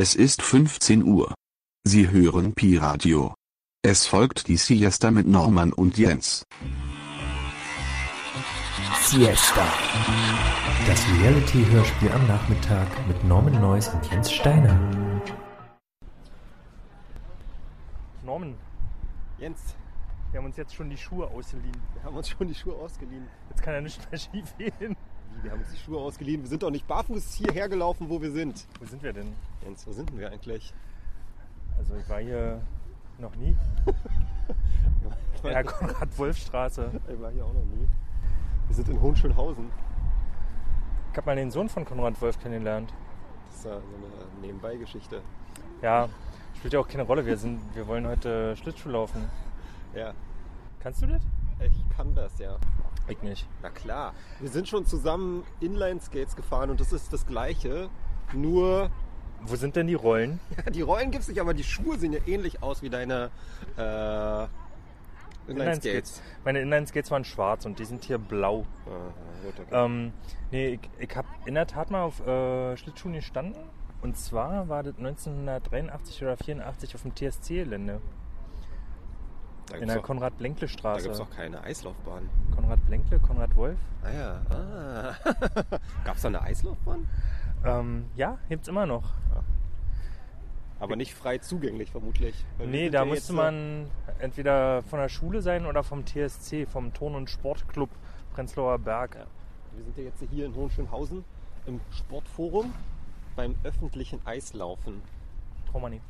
[0.00, 1.34] Es ist 15 Uhr.
[1.84, 3.34] Sie hören Pi-Radio.
[3.82, 6.44] Es folgt die Siesta mit Norman und Jens.
[9.02, 9.66] Siesta.
[10.86, 14.78] Das Reality-Hörspiel am Nachmittag mit Norman Neuss und Jens Steiner.
[18.22, 18.54] Norman,
[19.38, 19.58] Jens,
[20.30, 21.76] wir haben uns jetzt schon die Schuhe ausgeliehen.
[21.94, 23.26] wir haben uns schon die Schuhe ausgeliehen.
[23.48, 24.96] Jetzt kann ja nichts mehr schief gehen.
[25.42, 26.42] Wir haben uns die Schuhe ausgeliehen.
[26.42, 28.66] Wir sind doch nicht barfuß hierher gelaufen, wo wir sind.
[28.80, 29.34] Wo sind wir denn?
[29.62, 30.72] Jens, wo sind denn wir eigentlich?
[31.78, 32.60] Also ich war hier
[33.18, 33.56] noch nie.
[35.44, 36.90] In der Konrad-Wolf-Straße.
[37.12, 37.86] Ich war hier auch noch nie.
[38.66, 39.70] Wir sind in Hohenschönhausen.
[41.12, 42.92] Ich habe mal den Sohn von Konrad Wolf kennengelernt.
[43.46, 45.22] Das ist ja so eine Nebenbei-Geschichte.
[45.80, 46.08] Ja,
[46.56, 47.24] spielt ja auch keine Rolle.
[47.24, 49.30] Wir, sind, wir wollen heute Schlittschuh laufen.
[49.94, 50.12] Ja,
[50.80, 51.22] Kannst du das?
[51.60, 52.56] ich kann das, ja.
[53.08, 53.46] Ich nicht.
[53.62, 54.14] Na klar.
[54.40, 57.88] Wir sind schon zusammen Inline-Skates gefahren und das ist das Gleiche.
[58.34, 58.90] Nur,
[59.42, 60.40] Wo sind denn die Rollen?
[60.72, 63.30] die Rollen gibt es nicht, aber die Schuhe sehen ja ähnlich aus wie deine
[63.76, 64.46] äh,
[65.50, 66.22] Inline-Skates.
[66.44, 68.66] Meine Inline-Skates waren schwarz und die sind hier blau.
[68.86, 69.84] Aha, gut, okay.
[69.84, 70.12] Ähm,
[70.50, 73.62] nee, ich, ich habe in der Tat mal auf äh, Schlittschuhen gestanden.
[74.00, 78.00] Und zwar war das 1983 oder 84 auf dem TSC-Gelände.
[79.70, 80.98] In der Konrad-Blenkle-Straße.
[80.98, 82.28] Da gibt es auch keine Eislaufbahn.
[82.54, 83.78] Konrad Blenkle, Konrad Wolf.
[84.02, 84.40] Ah ja.
[84.50, 85.14] Ah.
[86.04, 87.08] Gab es da eine Eislaufbahn?
[87.64, 89.12] Ähm, ja, gibt's immer noch.
[90.80, 92.44] Aber nicht frei zugänglich vermutlich.
[92.64, 97.16] Nee, da ja musste man entweder von der Schule sein oder vom TSC, vom Ton-
[97.16, 97.90] und Sportclub
[98.32, 99.16] Prenzlauer Berg.
[99.16, 99.26] Ja.
[99.74, 101.24] Wir sind ja jetzt hier in Hohenschönhausen
[101.66, 102.72] im Sportforum
[103.34, 105.02] beim öffentlichen Eislaufen.
[105.70, 106.00] Traumani.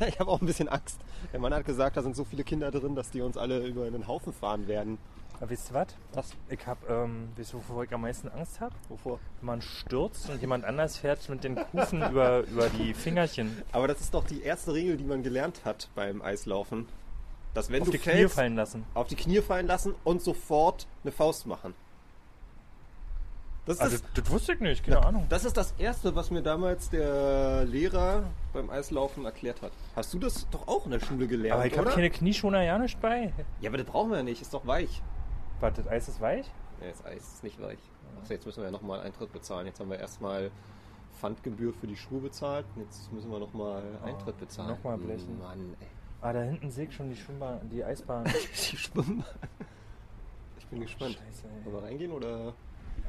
[0.08, 1.00] Ich habe auch ein bisschen Angst.
[1.32, 3.84] Der Mann hat gesagt, da sind so viele Kinder drin, dass die uns alle über
[3.84, 4.98] einen Haufen fahren werden.
[5.38, 5.86] Aber wisst ihr was?
[6.12, 6.34] Was?
[6.48, 8.74] Ich hab, ähm, wisst ihr, wovor ich am meisten Angst habe?
[8.88, 9.18] Wovor?
[9.40, 13.86] Wenn man stürzt und jemand anders fährt mit den Kufen über, über die Fingerchen Aber
[13.88, 16.86] das ist doch die erste Regel, die man gelernt hat beim Eislaufen.
[17.52, 18.84] Dass wenn auf du die Knie fällst, fallen lassen.
[18.94, 21.74] auf die Knie fallen lassen und sofort eine Faust machen.
[23.66, 25.26] Das ist, Also, das, das wusste ich nicht, keine Ahnung.
[25.28, 28.22] das ist das Erste, was mir damals der Lehrer
[28.52, 29.72] beim Eislaufen erklärt hat.
[29.96, 32.78] Hast du das doch auch in der Schule gelernt, Aber ich habe keine Knieschoner ja
[32.78, 33.32] nicht bei.
[33.60, 35.02] Ja, aber das brauchen wir ja nicht, ist doch weich.
[35.60, 36.46] Warte, das Eis ist weich?
[36.80, 37.78] Ja, das Eis ist nicht weich.
[38.20, 39.66] Achso, jetzt müssen wir ja nochmal Eintritt bezahlen.
[39.66, 40.50] Jetzt haben wir erstmal
[41.20, 42.66] Pfandgebühr für die Schuhe bezahlt.
[42.76, 44.68] Jetzt müssen wir nochmal Eintritt bezahlen.
[44.70, 45.38] nochmal blechen.
[45.40, 45.86] Mann, ey.
[46.20, 48.24] Ah, da hinten sehe ich schon die Schwimmbahn, die Eisbahn.
[48.72, 49.24] Die Schwimmen.
[50.58, 51.14] Ich bin gespannt.
[51.14, 51.64] Scheiße, ey.
[51.64, 52.54] Wollen wir reingehen oder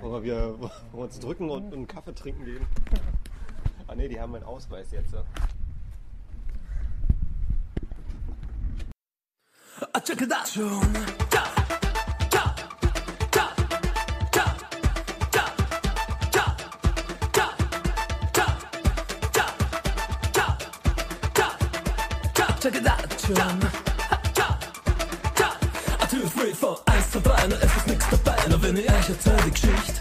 [0.01, 2.65] wollen wir, wollen wir uns drücken und einen Kaffee trinken gehen?
[3.87, 5.13] Ah ne, die haben meinen Ausweis jetzt.
[5.13, 5.23] Ja.
[9.95, 10.47] I check it out.
[22.59, 23.59] Check it out, John.
[26.09, 27.47] Two, three, four, eins, zwei, drei,
[28.67, 29.93] wenn ich erzähl die Geschichte.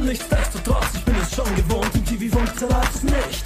[0.00, 3.44] Nichtsdestotrotz, ich bin es schon gewohnt, im TV funktioniert es nicht.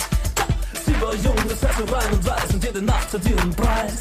[0.87, 3.99] Sie war jung, das heißt so rein und weiß und jede Nacht hat ihren Preis.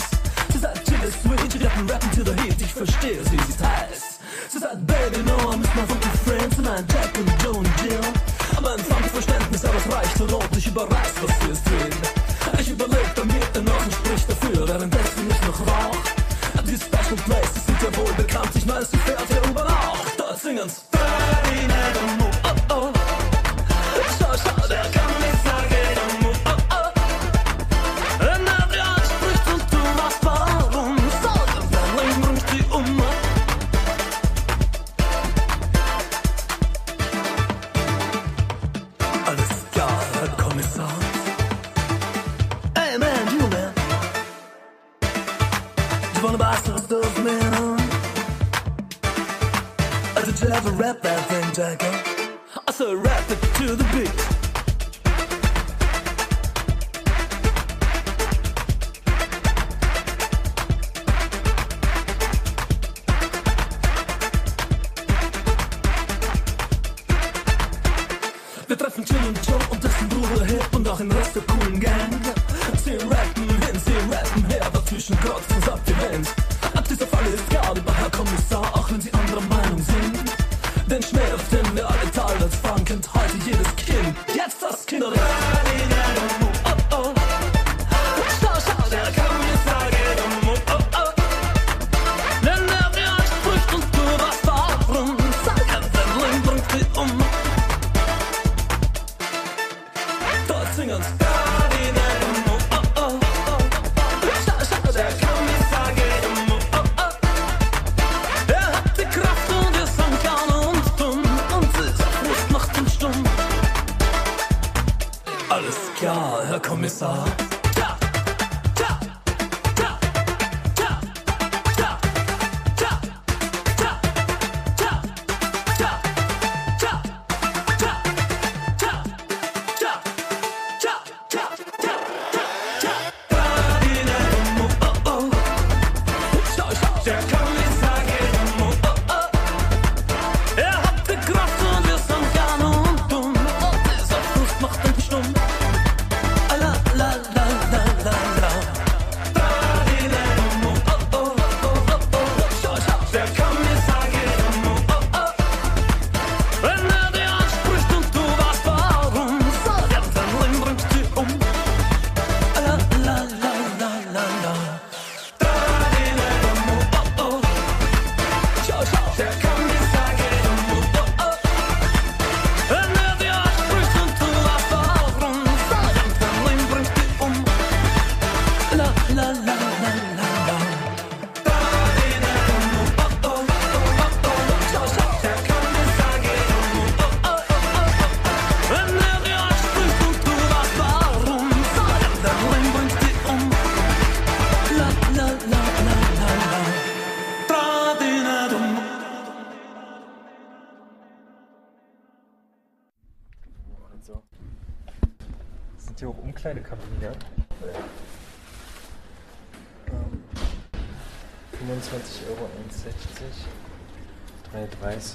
[0.53, 4.19] Sie sagt, chill is sweet, rappen, rappen to the heat, ich verstehe sie, sie heiß.
[4.49, 7.67] Sie sagt, Baby, no, I'm with my funky friends, und ein Jack und Joe und
[7.83, 7.99] Jill.
[8.55, 11.92] Aber ein funky Verständnis, aber es reicht so rot, ich überreiß, was sie ist will.
[51.53, 52.12] Jagger.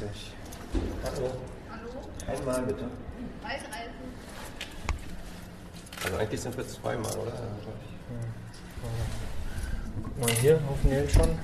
[0.00, 0.32] witzig.
[1.04, 1.30] Hallo.
[1.70, 2.38] Hallo.
[2.38, 2.84] Einmal bitte.
[6.04, 7.32] Also eigentlich sind wir zweimal, oder?
[7.32, 7.38] Ja.
[10.02, 11.38] Guck mal hier auf Neil schon.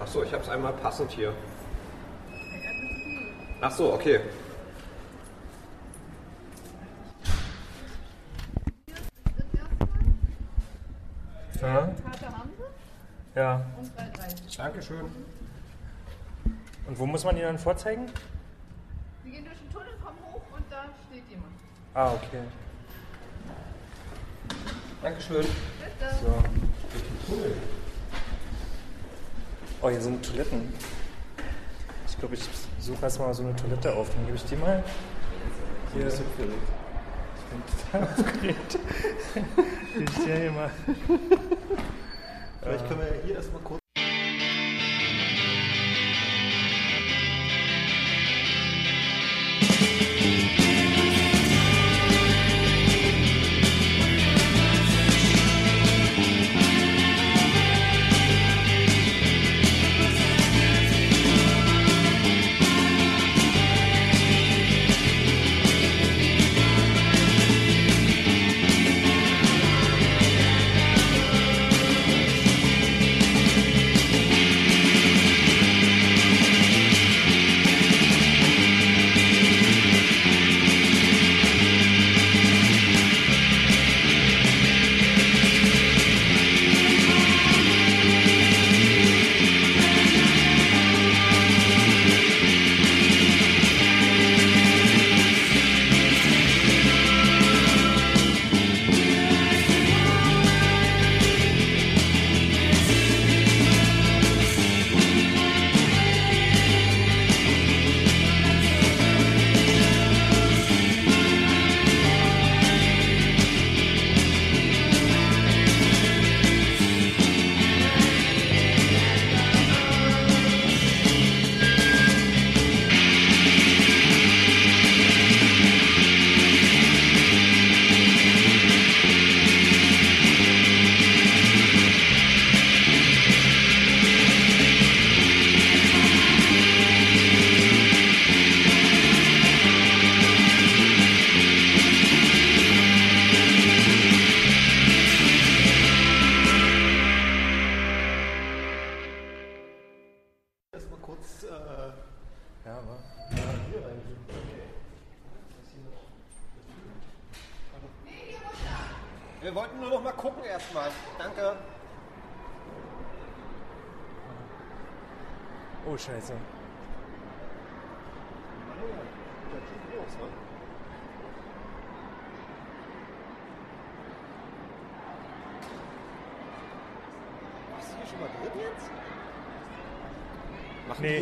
[0.00, 1.34] Achso, ich habe es einmal passend hier.
[3.60, 4.20] Achso, okay.
[14.88, 15.04] schön.
[16.86, 18.06] Und wo muss man ihn dann vorzeigen?
[19.22, 21.52] Wir gehen durch den Tunnel, kommen hoch und da steht jemand.
[21.92, 22.42] Ah, okay.
[25.02, 25.44] Dankeschön.
[25.44, 26.14] Bitte.
[26.22, 26.42] So,
[26.90, 27.56] durch den Tunnel.
[29.82, 30.72] Oh, hier sind Toiletten.
[32.08, 32.48] Ich glaube, ich
[32.80, 34.08] suche erstmal so eine Toilette auf.
[34.14, 34.82] Dann gebe ich die mal.
[35.92, 36.54] Hier ist aufgeregt.
[37.36, 37.62] Ich bin
[37.92, 38.78] total aufgeregt.
[40.00, 40.70] ich stelle hier mal.
[42.62, 43.77] Vielleicht können wir ja hier erstmal kurz.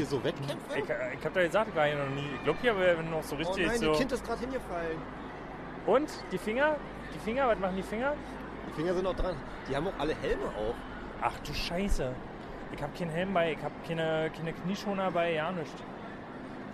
[0.07, 0.79] So Wettkämpfe?
[0.79, 2.29] Ich, ich hab da gesagt, ich war hier noch nie.
[2.37, 3.93] Ich glaube, hier wäre noch so oh richtig nein, so.
[3.93, 4.99] die Kind ist gerade hingefallen.
[5.87, 6.11] Und?
[6.33, 6.77] Die Finger?
[7.15, 7.49] Die Finger?
[7.49, 8.15] Was machen die Finger?
[8.69, 9.37] Die Finger sind noch dran.
[9.69, 10.75] Die haben auch alle Helme auf.
[11.23, 12.15] Ach du Scheiße.
[12.73, 15.75] Ich hab keinen Helm bei, ich hab keine, keine Knieschoner bei, ja nicht.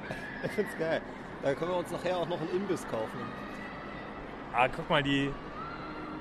[0.44, 1.00] Ich find's geil.
[1.42, 3.20] Da können wir uns nachher auch noch einen Imbiss kaufen.
[4.52, 5.32] Ah, guck mal, die.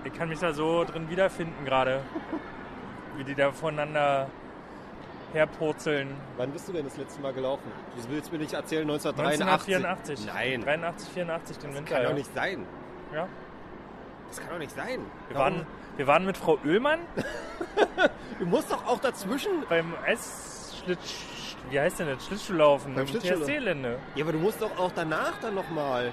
[0.03, 2.01] Ich kann mich da so drin wiederfinden gerade.
[3.17, 4.29] Wie die da voneinander
[5.33, 6.15] herpurzeln.
[6.37, 7.71] Wann bist du denn das letzte Mal gelaufen?
[7.95, 9.75] Du willst mir nicht erzählen, 1983?
[9.75, 10.25] 1984.
[10.33, 11.93] Nein, 83, 84, den das Winter.
[11.93, 12.09] kann ja.
[12.09, 12.65] doch nicht sein.
[13.13, 13.27] Ja.
[14.29, 14.99] Das kann doch nicht sein.
[15.27, 15.55] Wir, Warum?
[15.55, 16.99] waren, wir waren mit Frau Oehlmann
[18.39, 19.51] Du musst doch auch dazwischen.
[19.69, 21.55] beim Eisschlitsch.
[21.69, 22.25] Wie heißt denn das?
[22.25, 23.05] Schlittschuhlaufen Beim.
[23.05, 23.99] TSC-Lände.
[24.15, 26.11] Ja, aber du musst doch auch danach dann nochmal.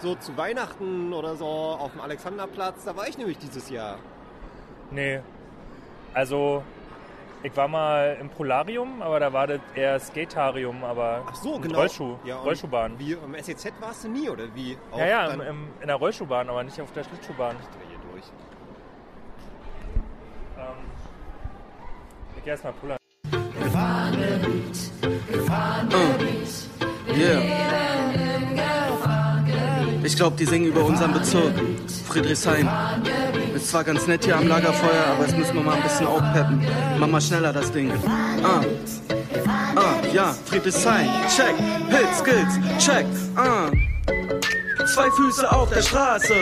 [0.00, 2.84] So zu Weihnachten oder so auf dem Alexanderplatz.
[2.84, 3.98] Da war ich nämlich dieses Jahr.
[4.92, 5.20] Nee.
[6.14, 6.62] Also,
[7.42, 11.62] ich war mal im Polarium, aber da war das eher Skatarium, aber Ach so, mit
[11.68, 11.78] genau.
[11.80, 12.98] Rollschuh, Ja, Rollschuhbahn.
[12.98, 14.76] Wie am SEZ warst du nie, oder wie?
[14.90, 17.56] Auch Ja, ja, im, im, in der Rollschuhbahn, aber nicht auf der Schlittschuhbahn.
[17.88, 18.24] hier durch.
[20.58, 20.64] Ähm,
[22.36, 22.98] ich geh erstmal pullern.
[27.10, 27.42] Yeah.
[30.04, 31.52] Ich glaube, die singen über unseren Bezirk.
[32.06, 32.68] Friedrichshain.
[33.58, 36.64] Ist zwar ganz nett hier am Lagerfeuer, aber es müssen wir mal ein bisschen aufpeppen.
[37.00, 37.90] Mach mal schneller das Ding.
[38.44, 38.60] Ah.
[39.74, 41.08] Ah, ja, Friedrichshain.
[41.28, 41.56] Check.
[41.88, 42.54] Hit Skills.
[42.78, 43.04] Check.
[43.34, 43.68] Ah.
[44.94, 46.34] Zwei Füße auf der Straße.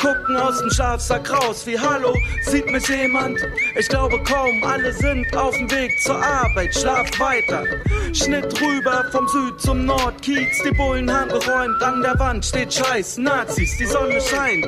[0.00, 3.36] Gucken aus dem Schlafsack raus wie Hallo, sieht mich jemand?
[3.76, 7.64] Ich glaube kaum, alle sind auf dem Weg zur Arbeit, schlaft weiter.
[8.12, 12.72] Schnitt rüber vom Süd zum Nord, Kiez, die Bullen haben geräumt, an der Wand steht
[12.72, 14.66] Scheiß, Nazis, die Sonne scheint,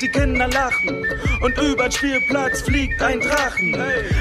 [0.00, 1.04] die Kinder lachen
[1.42, 3.74] und über den Spielplatz fliegt ein Drachen.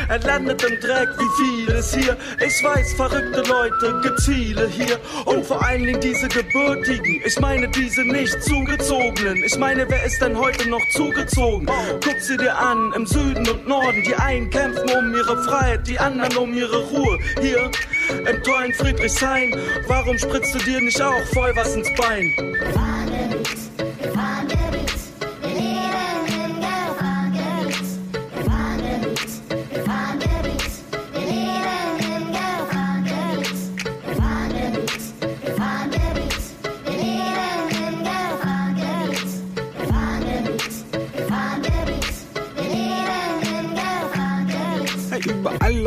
[0.10, 2.18] Er landet im Dreck, wie vieles hier.
[2.46, 7.22] Ich weiß, verrückte Leute gibt viele hier und vor allen Dingen diese Gebürtigen.
[7.26, 9.42] Ich meine diese nicht zugezogenen.
[9.46, 11.68] Ich meine, wer ist denn heute noch zugezogen?
[12.04, 14.04] Guck sie dir an, im Süden und Norden.
[14.04, 17.20] Die einen kämpfen um ihre Freiheit, die anderen um ihre Ruhe.
[17.42, 17.70] Hier
[18.10, 19.56] im tollen Friedrichshain,
[19.88, 22.89] warum spritzt du dir nicht auch voll was ins Bein?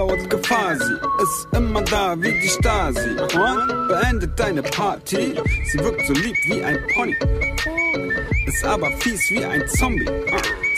[0.02, 3.10] Lauert Gefahr, sie ist immer da wie die Stasi.
[3.10, 5.34] Und beendet deine Party,
[5.70, 7.16] sie wirkt so lieb wie ein Pony.
[8.46, 10.10] Ist aber fies wie ein Zombie.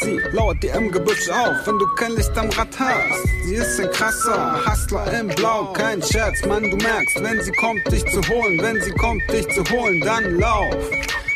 [0.03, 3.47] Sie lauert dir im Gebüsch auf, wenn du kein Licht am Rad hast.
[3.47, 7.81] Sie ist ein krasser Hustler im Blau, kein Scherz, Mann, du merkst, wenn sie kommt,
[7.91, 10.77] dich zu holen, wenn sie kommt, dich zu holen, dann lauf.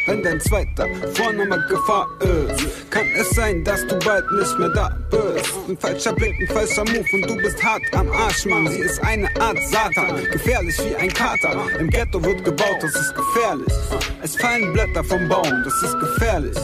[0.08, 4.88] Wenn dein zweiter Vorname Gefahr ist, kann es sein, dass du bald nicht mehr da
[5.10, 5.52] bist.
[5.68, 8.66] Ein falscher Blick, ein falscher Move und du bist hart am Arsch, Mann.
[8.68, 11.62] Sie ist eine Art Satan, gefährlich wie ein Kater.
[11.78, 13.74] Im Ghetto wird gebaut, das ist gefährlich.
[14.22, 16.58] Es fallen Blätter vom Baum, das ist gefährlich.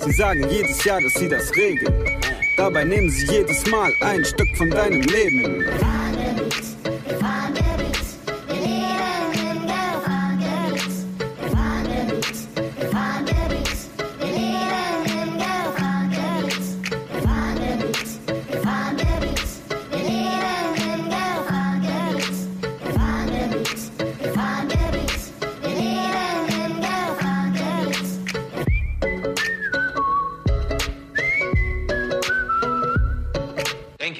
[0.00, 1.94] Sie sagen jedes Jahr, dass sie das regeln.
[2.56, 5.64] Dabei nehmen sie jedes Mal ein Stück von deinem Leben.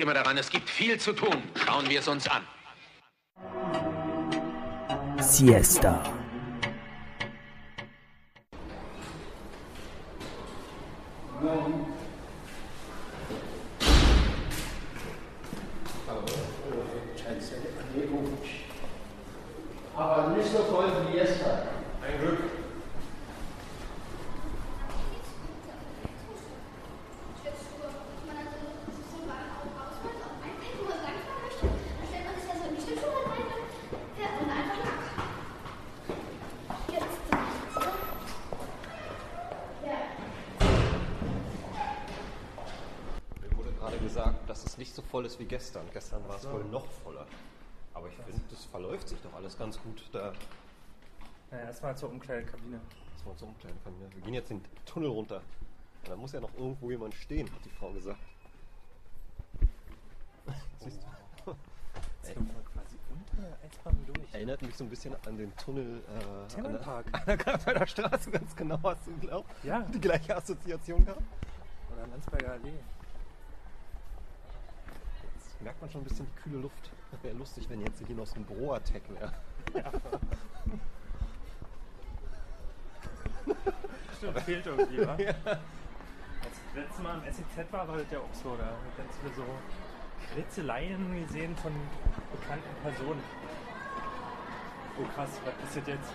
[0.09, 1.43] Immer daran, es gibt viel zu tun.
[1.55, 2.43] Schauen wir es uns an.
[5.21, 6.03] Siesta.
[19.95, 21.69] Aber nicht so toll wie gestern.
[22.01, 22.39] Ein Glück.
[43.41, 45.87] Mir wurde gerade gesagt, dass es nicht so voll ist wie gestern.
[45.93, 47.27] Gestern war es wohl noch voller.
[47.95, 50.33] Aber ich finde, das verläuft sich doch alles ganz gut da.
[51.51, 52.81] Naja, erstmal zur Umkleidekabine.
[53.37, 54.09] So eine kleine Familie.
[54.15, 55.43] Wir gehen jetzt den Tunnel runter.
[56.05, 58.21] Da muss ja noch irgendwo jemand stehen, hat die Frau gesagt.
[60.79, 61.01] Siehst
[61.45, 61.55] du?
[62.23, 64.35] Jetzt kommt man quasi unter durch.
[64.35, 68.31] Erinnert mich so ein bisschen an den Tunnel äh, an der, an der Grafenberger Straße,
[68.33, 68.79] ganz genau.
[68.83, 69.51] Hast du glaubt?
[69.65, 69.81] Ja.
[69.81, 71.23] Die gleiche Assoziation gehabt?
[71.93, 72.73] Oder Landsberger Allee.
[75.61, 76.91] Merkt man schon ein bisschen die kühle Luft.
[77.23, 79.33] Wäre lustig, wenn jetzt hier noch so ein Broatec wäre.
[84.17, 85.13] Stimmt, fehlt irgendwie, wa?
[85.15, 88.57] Als das letzte Mal im SEZ war, war das ja auch so.
[88.57, 89.45] Da hat ganz viele so
[90.37, 91.73] Ritzeleien gesehen von
[92.33, 93.23] bekannten Personen.
[95.01, 96.13] Oh krass, was ist das jetzt?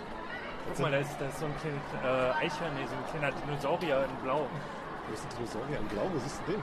[0.66, 3.32] Guck mal, da ist, da ist so ein kleines äh, Eichhörnchen, nee, so ein kleiner
[3.36, 4.46] Dinosaurier in Blau.
[5.06, 6.08] Wo ist ein Dinosaurier in Blau?
[6.12, 6.62] Wo siehst du den?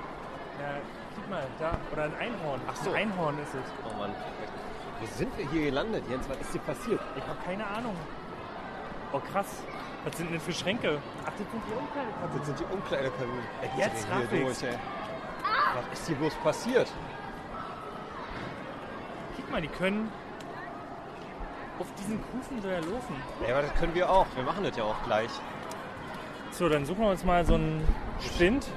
[0.59, 0.81] Ja,
[1.15, 1.77] guck mal, da.
[1.91, 2.61] Oder ein Einhorn.
[2.67, 2.91] Ach so.
[2.91, 3.71] Ein Einhorn ist es.
[3.85, 4.11] Oh Mann.
[4.99, 6.29] Wo sind wir hier gelandet, Jens?
[6.29, 6.99] Was ist hier passiert?
[7.15, 7.95] Ich habe keine Ahnung.
[9.13, 9.63] Oh krass.
[10.03, 10.99] Was sind denn für Schränke?
[11.25, 12.37] Ach, das sind die Umkleidekabinen.
[12.37, 13.43] Das sind die Umkleidekabinen.
[13.77, 14.63] Jetzt raff ich's.
[14.63, 14.77] ey.
[15.75, 16.91] Was ist hier bloß passiert?
[19.35, 20.11] Guck mal, die können
[21.79, 23.15] auf diesen Kufen so ja laufen.
[23.47, 24.27] Ja, aber das können wir auch.
[24.35, 25.31] Wir machen das ja auch gleich.
[26.51, 27.87] So, dann suchen wir uns mal so einen
[28.19, 28.67] Spind.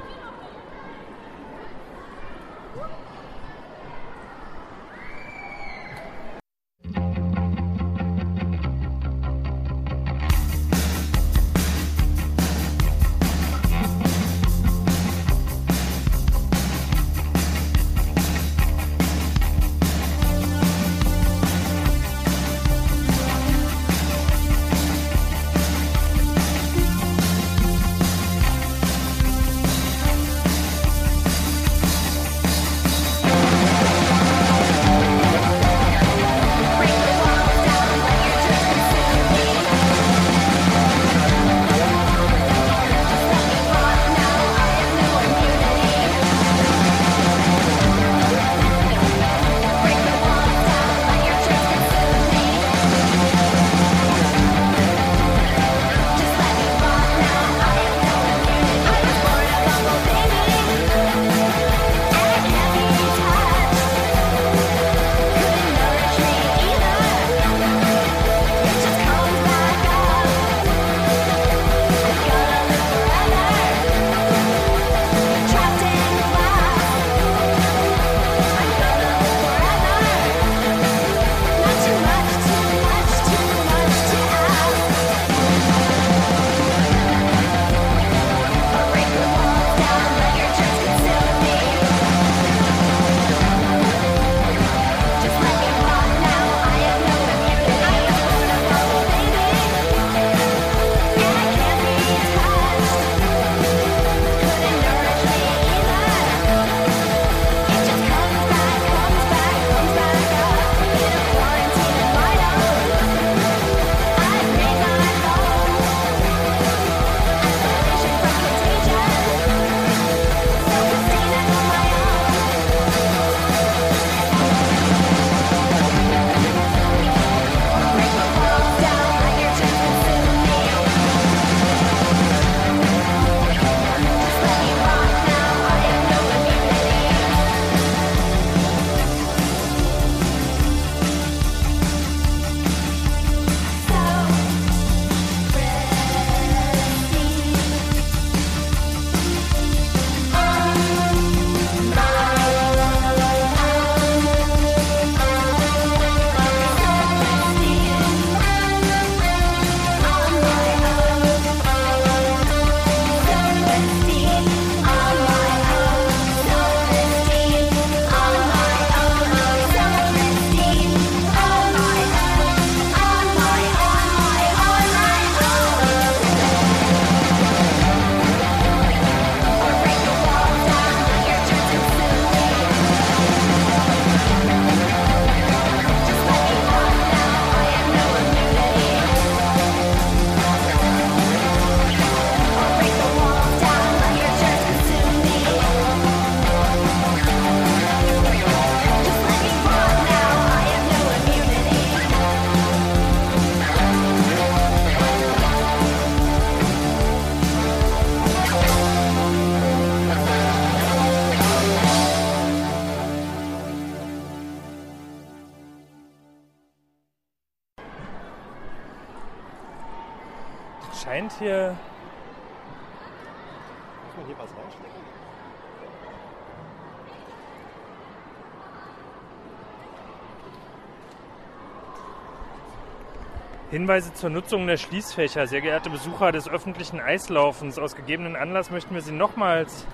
[233.84, 235.46] Hinweise zur Nutzung der Schließfächer.
[235.46, 239.86] Sehr geehrte Besucher des öffentlichen Eislaufens, aus gegebenen Anlass möchten wir Sie nochmals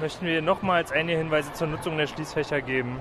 [0.00, 2.98] möchten wir nochmals einige Hinweise zur Nutzung der Schließfächer geben.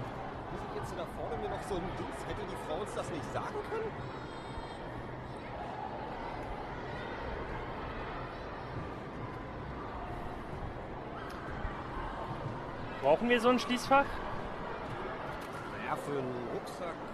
[0.76, 2.28] Jetzt da vorne mir noch so ein Dings.
[2.28, 3.92] Hätte die Frau uns das nicht sagen können?
[13.02, 14.06] Brauchen wir so ein Schließfach?
[15.80, 17.09] Naja, für einen Rucksack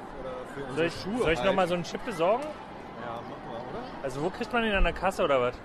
[0.75, 1.17] Soll ich, Schuhe.
[1.19, 1.47] soll ich halt.
[1.47, 2.43] nochmal so einen Chip besorgen?
[2.43, 3.79] Ja, mach mal, oder?
[4.03, 5.55] Also wo kriegt man den an der Kasse oder was?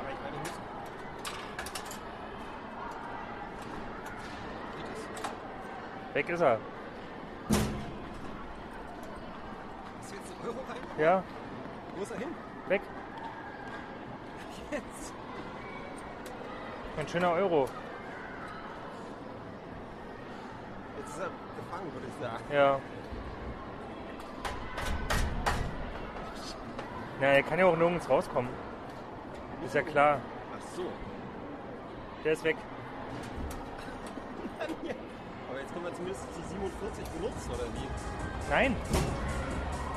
[0.00, 0.60] Aber ich meine, müssen.
[6.14, 6.58] Weg ist er.
[10.02, 10.76] Ist jetzt ein Euro rein?
[10.98, 11.22] Ja,
[11.96, 12.28] Wo ist er hin?
[12.68, 12.82] weg.
[14.70, 15.12] Jetzt.
[16.98, 17.68] Ein schöner Euro.
[20.98, 22.44] Jetzt ist er gefangen, würde ich sagen.
[22.50, 22.80] Ja.
[27.20, 28.50] Na, er kann ja auch nirgends rauskommen.
[29.64, 30.20] Ist ja klar.
[30.56, 30.84] Ach so.
[32.24, 32.56] Der ist weg.
[34.58, 37.88] Aber jetzt können wir zumindest die 47 benutzen, oder wie?
[38.50, 38.74] Nein.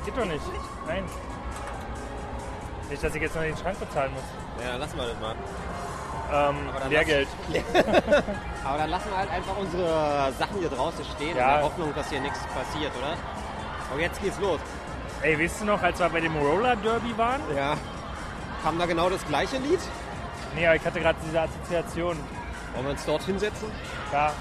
[0.04, 0.44] Geht doch nicht.
[0.86, 1.04] Nein.
[2.90, 4.24] Nicht, dass ich jetzt noch den Schrank bezahlen muss.
[4.62, 5.34] Ja, lassen wir das mal.
[6.32, 7.28] Ähm, Aber dann Lehrgeld.
[8.64, 11.48] Aber dann lassen wir halt einfach unsere Sachen hier draußen stehen, Ja.
[11.48, 13.16] in der Hoffnung, dass hier nichts passiert, oder?
[13.90, 14.60] Aber jetzt geht's los.
[15.22, 17.40] Ey, weißt du noch, als wir bei dem Roller Derby waren?
[17.54, 17.76] Ja.
[18.62, 19.80] Kam da genau das gleiche Lied?
[20.54, 22.16] Nee, aber ich hatte gerade diese Assoziation.
[22.74, 23.68] Wollen wir uns dort hinsetzen?
[24.12, 24.32] Ja.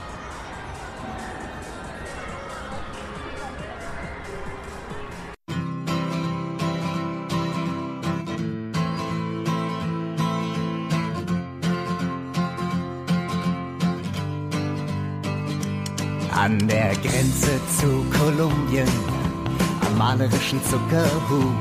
[16.50, 18.88] An der Grenze zu Kolumbien,
[19.86, 21.54] am malerischen Zuckerhut.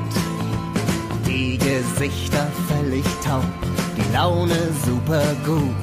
[1.27, 3.45] Die Gesichter völlig taub,
[3.95, 5.75] die Laune super gut.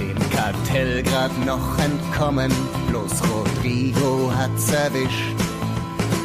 [0.00, 2.50] Dem Kartell grad noch entkommen,
[2.88, 5.36] bloß Rodrigo hat's erwischt.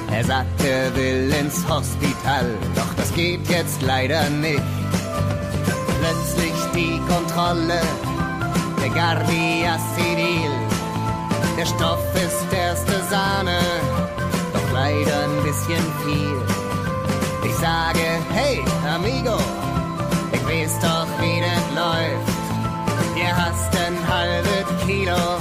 [0.09, 4.63] Er sagt, er will ins Hospital, doch das geht jetzt leider nicht.
[5.99, 7.81] Plötzlich die Kontrolle,
[8.81, 10.60] der Guardia Civil.
[11.61, 13.59] Der Stoff ist erste Sahne,
[14.51, 16.41] doch leider ein bisschen viel.
[17.45, 17.99] Ich sage,
[18.33, 19.37] hey, amigo,
[20.31, 23.15] ich weiß doch, wie das läuft.
[23.15, 25.37] Ihr hast ein halbes Kilo,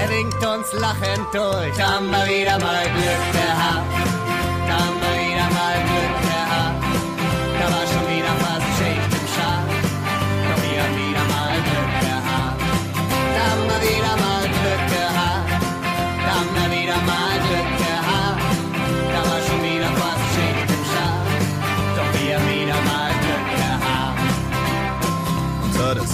[0.00, 1.82] er winkt uns lachend durch.
[1.82, 4.01] Haben wir wieder mal Glück gehabt,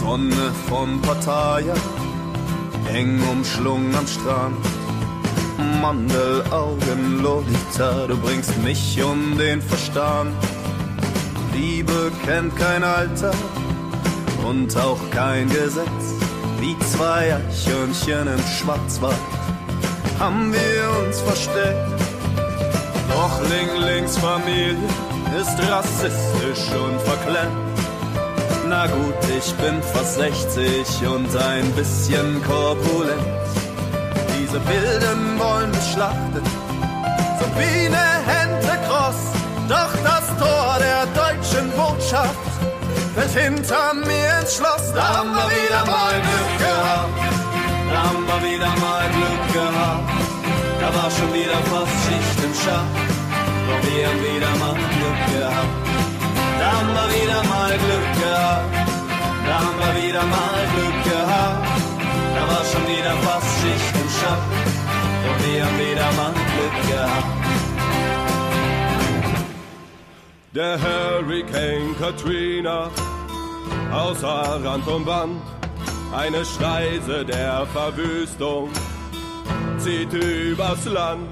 [0.08, 1.74] Sonne von Pattaya,
[2.94, 4.56] eng umschlungen am Strand.
[5.82, 10.34] Mandelaugen, Lolita, du bringst mich um den Verstand.
[11.52, 13.34] Liebe kennt kein Alter
[14.48, 16.04] und auch kein Gesetz.
[16.58, 19.28] Wie zwei Eichhörnchen im Schwarzwald
[20.18, 22.00] haben wir uns versteckt.
[23.10, 24.88] Doch Ling Lings Familie
[25.38, 27.67] ist rassistisch und verklemmt.
[28.68, 33.18] Na gut, ich bin fast 60 und ein bisschen korpulent.
[34.36, 36.42] Diese Wilden wollen mich schlachten,
[37.40, 39.20] so wie ne Hände kross.
[39.68, 42.36] Doch das Tor der deutschen Botschaft
[43.14, 44.92] fällt hinter mir ins Schloss.
[44.94, 47.18] Da haben wir wieder mal Glück gehabt,
[47.90, 50.10] da haben wir wieder mal Glück gehabt.
[50.80, 52.96] Da war schon wieder fast Schicht im Schacht,
[53.66, 55.87] doch wir haben wieder mal Glück gehabt.
[56.58, 58.74] Da haben wir wieder mal Glück gehabt.
[59.46, 61.66] Da haben wir wieder mal Glück gehabt.
[62.34, 64.48] Da war schon wieder fast Schicht im Schacht.
[65.24, 67.38] Doch wir haben wieder mal Glück gehabt.
[70.54, 72.90] Der Hurricane Katrina,
[73.92, 75.42] außer Rand und Band,
[76.12, 78.70] eine Schneise der Verwüstung
[79.78, 81.28] zieht übers Land.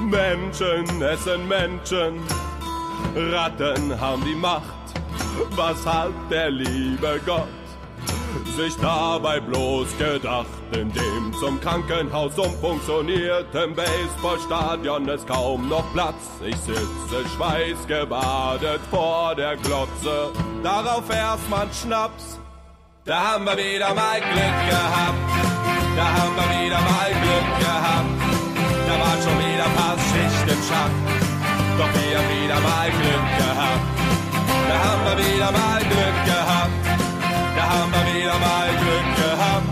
[0.00, 2.20] Menschen essen Menschen,
[3.14, 4.62] Ratten haben die Macht.
[5.50, 7.48] Was hat der liebe Gott
[8.56, 16.14] sich dabei bloß gedacht, in dem zum Krankenhaus umfunktionierten Baseballstadion ist kaum noch Platz.
[16.44, 20.30] Ich sitze schweißgebadet vor der Glotze,
[20.62, 22.38] darauf erstmal Schnaps.
[23.04, 25.18] Da haben wir wieder mal Glück gehabt,
[25.96, 28.08] da haben wir wieder mal Glück gehabt.
[28.86, 31.23] Da war schon wieder fast Schicht im Schacht,
[31.78, 33.84] doch wir haben wieder mal Glück gehabt.
[34.68, 36.72] Da haben wir wieder mal Glück gehabt,
[37.56, 39.68] da haben wir wieder mal Glück gehabt.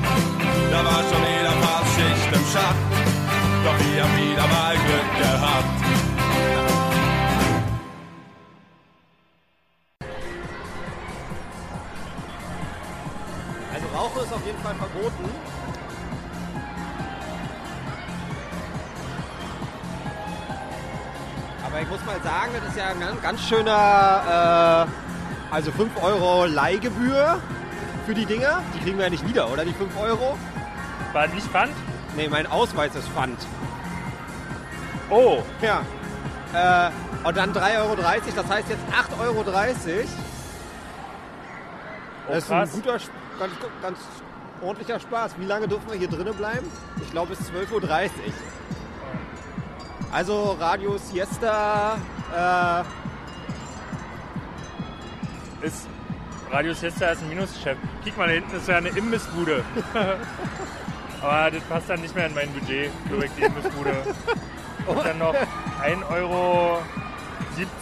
[0.71, 2.83] Da war schon wieder fast Schicht im Schacht,
[3.65, 5.73] doch wir haben wieder mal Glück gehabt.
[13.75, 15.52] Also Rauchen ist auf jeden Fall verboten.
[21.73, 24.87] Aber ich muss mal sagen, das ist ja ein ganz, ganz schöner,
[25.51, 27.41] äh, also 5 Euro Leihgebühr
[28.05, 28.61] für die Dinger.
[28.75, 29.65] Die kriegen wir ja nicht wieder, oder?
[29.65, 30.37] Die 5 Euro?
[31.15, 31.73] War nicht Pfand?
[32.15, 33.39] Nee, mein Ausweis ist Pfand.
[35.09, 35.43] Oh.
[35.63, 35.81] Ja.
[36.53, 36.91] Äh,
[37.27, 38.07] und dann 3,30 Euro, das
[38.51, 38.85] heißt jetzt
[39.17, 39.41] 8,30 Euro.
[39.41, 39.45] Oh,
[42.29, 42.73] Das ist ein krass.
[42.73, 42.99] guter,
[43.39, 43.99] ganz, ganz
[44.61, 45.37] ordentlicher Spaß.
[45.39, 46.71] Wie lange dürfen wir hier drinnen bleiben?
[47.01, 47.81] Ich glaube bis 12.30 Uhr.
[50.12, 51.96] Also Radio Siesta,
[52.37, 52.85] äh,
[55.66, 55.88] Ist
[56.51, 57.81] Radio Siesta ist ein Minusgeschäft.
[58.05, 59.64] Kick mal, da hinten ist ja eine Imbissbude.
[61.22, 63.94] Aber das passt dann nicht mehr in mein Budget, glaube ich, die Imbissbude.
[64.87, 65.35] Und dann noch
[65.83, 66.83] 1,70 Euro.
[67.57, 67.77] hast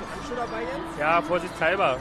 [0.00, 0.98] du Handschuhe dabei, Jens?
[0.98, 2.00] Ja, vorsichtshalber.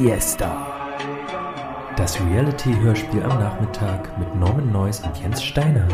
[0.00, 0.66] Siesta.
[1.94, 5.86] Das Reality-Hörspiel am Nachmittag mit Norman Neuss und Jens Steiner.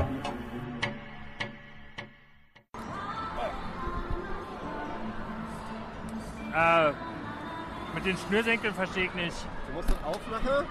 [6.54, 6.92] Äh,
[7.96, 9.36] mit den Schnürsenkeln verstehe ich nicht.
[9.66, 10.66] Du musst das aufmachen,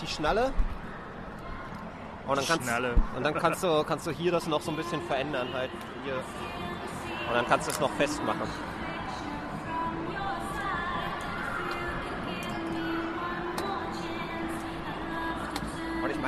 [0.00, 0.54] die Schnalle.
[2.26, 2.94] Und dann, Die kannst, Schnalle.
[3.14, 5.70] und dann kannst du, kannst du hier das noch so ein bisschen verändern halt.
[6.04, 6.14] Hier.
[6.14, 8.48] Und dann kannst du es noch festmachen.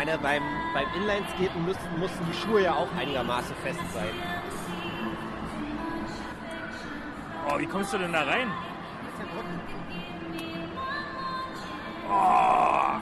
[0.09, 0.43] Meine, beim,
[0.73, 4.09] beim Inlineskaten mussten, mussten die Schuhe ja auch einigermaßen fest sein.
[7.51, 8.51] Oh, wie kommst du denn da rein?
[12.11, 13.01] Oh.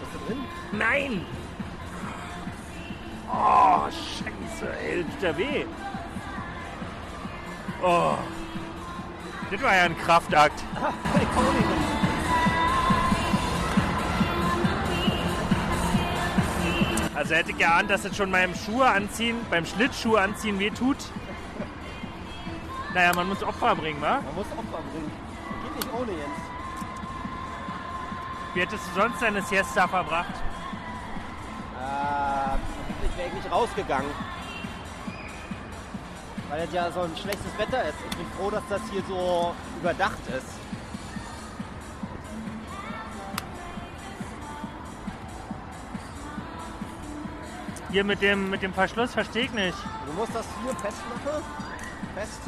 [0.00, 0.44] Bist du drin?
[0.72, 1.26] Nein!
[3.32, 5.64] Oh, scheiße, ey, tut ja weh.
[7.82, 8.14] Oh.
[9.50, 10.62] Das war ja ein Kraftakt.
[11.14, 11.28] Ich.
[17.16, 20.96] Also hätte ich geahnt, dass es schon beim Schuhe anziehen, beim Schlittschuhe anziehen weh tut.
[22.94, 24.20] Naja, man muss Opfer bringen, wa?
[24.24, 25.12] Man muss Opfer bringen.
[25.62, 26.40] Geht nicht ohne Jens.
[28.54, 30.34] Wie hättest du sonst deine Siesta verbracht?
[31.76, 34.10] Äh, vermutlich wäre ich nicht rausgegangen.
[36.48, 37.98] Weil es ja so ein schlechtes Wetter ist.
[38.40, 40.46] Froh, dass das hier so überdacht ist.
[47.90, 49.76] Hier mit dem, mit dem Verschluss verstehe ich nicht.
[50.06, 51.44] Du musst das hier festmachen.
[52.14, 52.40] Fest.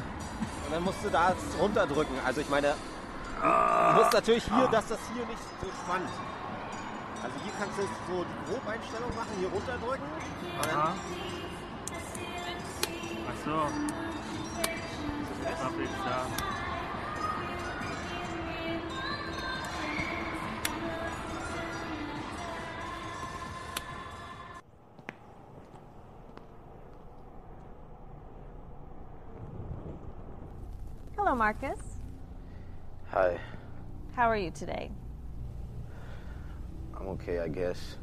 [0.65, 2.17] Und dann musst du da runterdrücken.
[2.25, 2.75] Also ich meine,
[3.43, 6.09] du musst natürlich hier, dass das hier nicht so spannt.
[7.23, 10.07] Also hier kannst du so die Grobeinstellung machen, hier runterdrücken.
[10.57, 10.95] Und dann.
[13.29, 14.12] Ach so.
[31.17, 31.79] Hello, Marcus.
[33.11, 33.39] Hi,
[34.17, 34.91] How are you today?
[36.99, 37.97] I'm okay, I guess.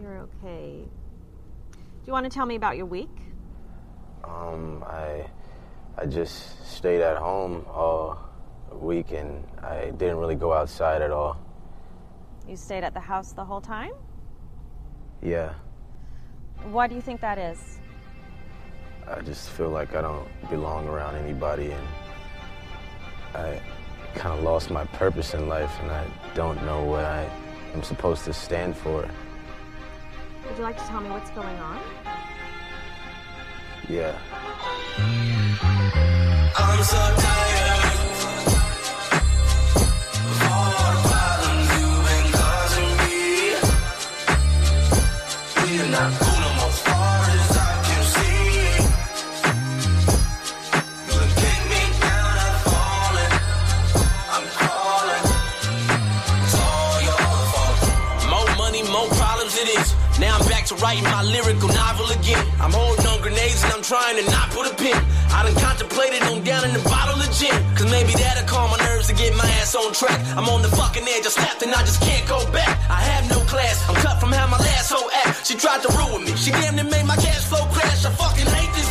[0.00, 0.84] You're okay.
[0.84, 3.10] Do you want to tell me about your week?
[4.22, 5.26] Um, I
[5.96, 8.18] I just stayed at home all
[8.72, 11.36] week and I didn't really go outside at all.
[12.48, 13.92] You stayed at the house the whole time?
[15.22, 15.54] Yeah,
[16.70, 17.78] Why do you think that is?
[19.06, 21.86] I just feel like I don't belong around anybody and
[23.34, 23.60] I
[24.14, 27.28] kind of lost my purpose in life and I don't know what I
[27.74, 29.02] am supposed to stand for.
[30.48, 31.80] Would you like to tell me what's going on?
[33.88, 34.18] Yeah.
[60.76, 62.44] To writing my lyrical novel again.
[62.60, 64.96] I'm holding on grenades and I'm trying to not put a pin.
[65.30, 67.54] I done contemplated on down in the bottle of gin.
[67.74, 70.20] Cause maybe that'll calm my nerves to get my ass on track.
[70.36, 72.78] I'm on the fucking edge, I snapped and I just can't go back.
[72.90, 75.46] I have no class, I'm cut from how my last hoe act.
[75.46, 78.04] She tried to ruin me, she damn near made my cash flow crash.
[78.04, 78.90] I fucking hate this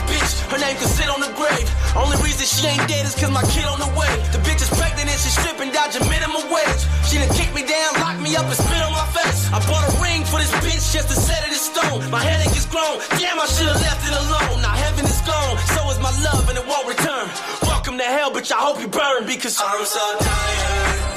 [0.54, 1.66] her name can sit on the grave.
[1.98, 4.14] Only reason she ain't dead is cause my kid on the way.
[4.30, 6.82] The bitch is pregnant and she's stripping, dodging minimum wage.
[7.10, 9.50] She done kicked me down, locked me up and spit on my face.
[9.50, 12.06] I bought a ring for this bitch just to set it in stone.
[12.14, 14.62] My headache is grown, damn I should've left it alone.
[14.62, 17.26] Now heaven is gone, so is my love and it won't return.
[17.66, 21.13] Welcome to hell, bitch, I hope you burn because I'm so tired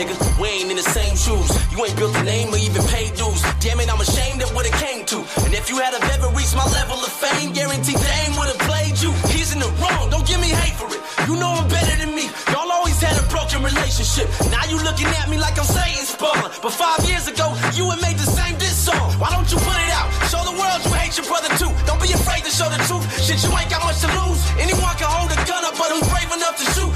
[0.00, 1.50] nigga, we ain't in the same shoes.
[1.68, 3.42] You ain't built a name or even paid dues.
[3.60, 5.18] Damn it, I'm ashamed of what it came to.
[5.44, 8.62] And if you had have ever reached my level of fame, guarantee Dame would have
[8.64, 9.12] played you.
[9.28, 11.00] He's in the wrong, don't give me hate for it.
[11.28, 12.32] You know I'm better than me.
[12.48, 14.28] Y'all always had a broken relationship.
[14.48, 16.48] Now you looking at me like I'm Satan spawn.
[16.64, 19.12] But five years ago, you had made the same diss song.
[19.20, 20.08] Why don't you put it out?
[20.32, 21.72] Show the world you hate your brother too.
[21.84, 23.04] Don't be afraid to show the truth.
[23.20, 24.40] Shit, you ain't got much to lose.
[24.56, 26.89] Anyone can hold a gun up, but who's brave enough to shoot?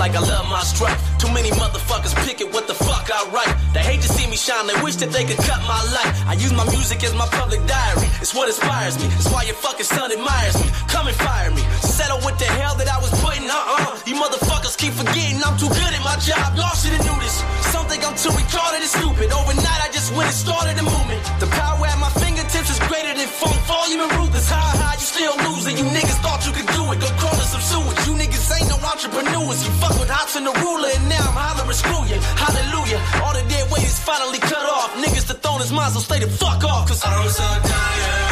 [0.00, 0.96] Like I love my strife.
[1.20, 3.52] Too many motherfuckers picking what the fuck I write.
[3.76, 6.12] They hate to see me shine, they wish that they could cut my light.
[6.24, 8.08] I use my music as my public diary.
[8.24, 9.12] It's what inspires me.
[9.20, 10.72] It's why your fucking son admires me.
[10.88, 11.60] Come and fire me.
[11.84, 13.44] Settle with the hell that I was putting.
[13.44, 14.00] Uh-uh.
[14.08, 16.56] You motherfuckers keep forgetting I'm too good at my job.
[16.56, 17.44] Y'all should've knew this.
[17.68, 19.28] Some think I'm too retarded and stupid.
[19.36, 21.19] Overnight I just went and started a movement.
[29.20, 29.64] Entrepreneurs.
[29.64, 32.18] You fuck with Hots and the ruler, and now I'm hollering screw you.
[32.36, 33.00] Hallelujah.
[33.22, 34.94] All the dead weight is finally cut off.
[34.96, 36.88] Niggas the throne is mine, so stay the fuck off.
[36.88, 38.29] Cause I'm so tired.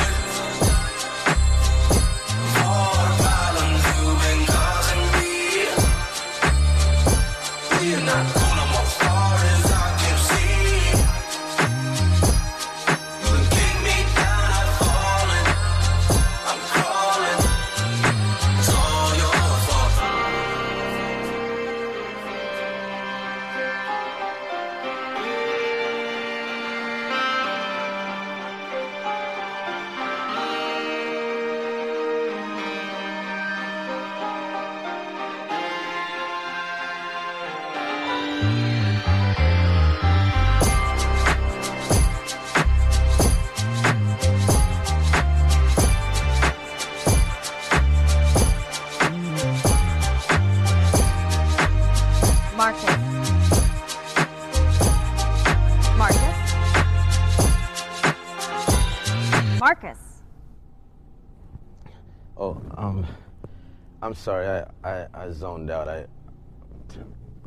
[64.08, 64.46] I'm sorry.
[64.48, 65.86] I, I, I zoned out.
[65.86, 66.06] I,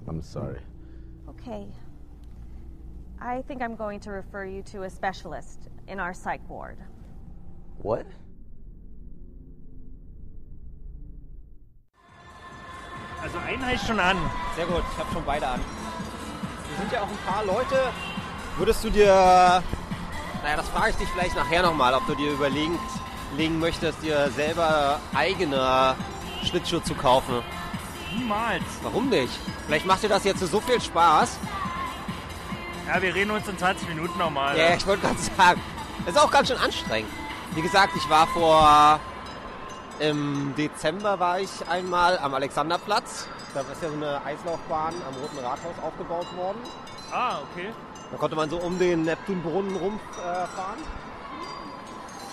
[0.08, 0.60] I'm sorry.
[1.28, 1.66] Okay.
[3.20, 6.78] I think I'm going to refer you to a specialist in our psych ward.
[7.82, 8.06] What?
[13.24, 14.18] Also einen heißt schon an.
[14.56, 15.62] Sehr gut, ich habe schon beide an.
[16.70, 17.92] Wir sind ja auch ein paar Leute.
[18.58, 19.08] Würdest du dir,
[20.44, 22.78] naja, das frage ich dich vielleicht nachher nochmal, ob du dir überlegen
[23.36, 25.96] legen möchtest, dir selber eigene
[26.44, 27.42] Schlittschuhe zu kaufen.
[28.16, 28.64] Niemals.
[28.84, 29.34] Warum nicht?
[29.66, 31.40] Vielleicht macht dir das jetzt so viel Spaß.
[32.88, 34.58] Ja, wir reden uns in 20 Minuten nochmal.
[34.58, 35.62] Ja, ich wollte gerade sagen,
[36.06, 37.12] das ist auch ganz schön anstrengend.
[37.56, 39.00] Wie gesagt, ich war vor
[40.00, 43.28] im Dezember war ich einmal am Alexanderplatz.
[43.54, 46.58] Da ist ja so eine Eislaufbahn am Roten Rathaus aufgebaut worden.
[47.12, 47.70] Ah, okay.
[48.10, 50.44] Da konnte man so um den Neptunbrunnen rumfahren.
[50.44, 50.80] Äh, fahren.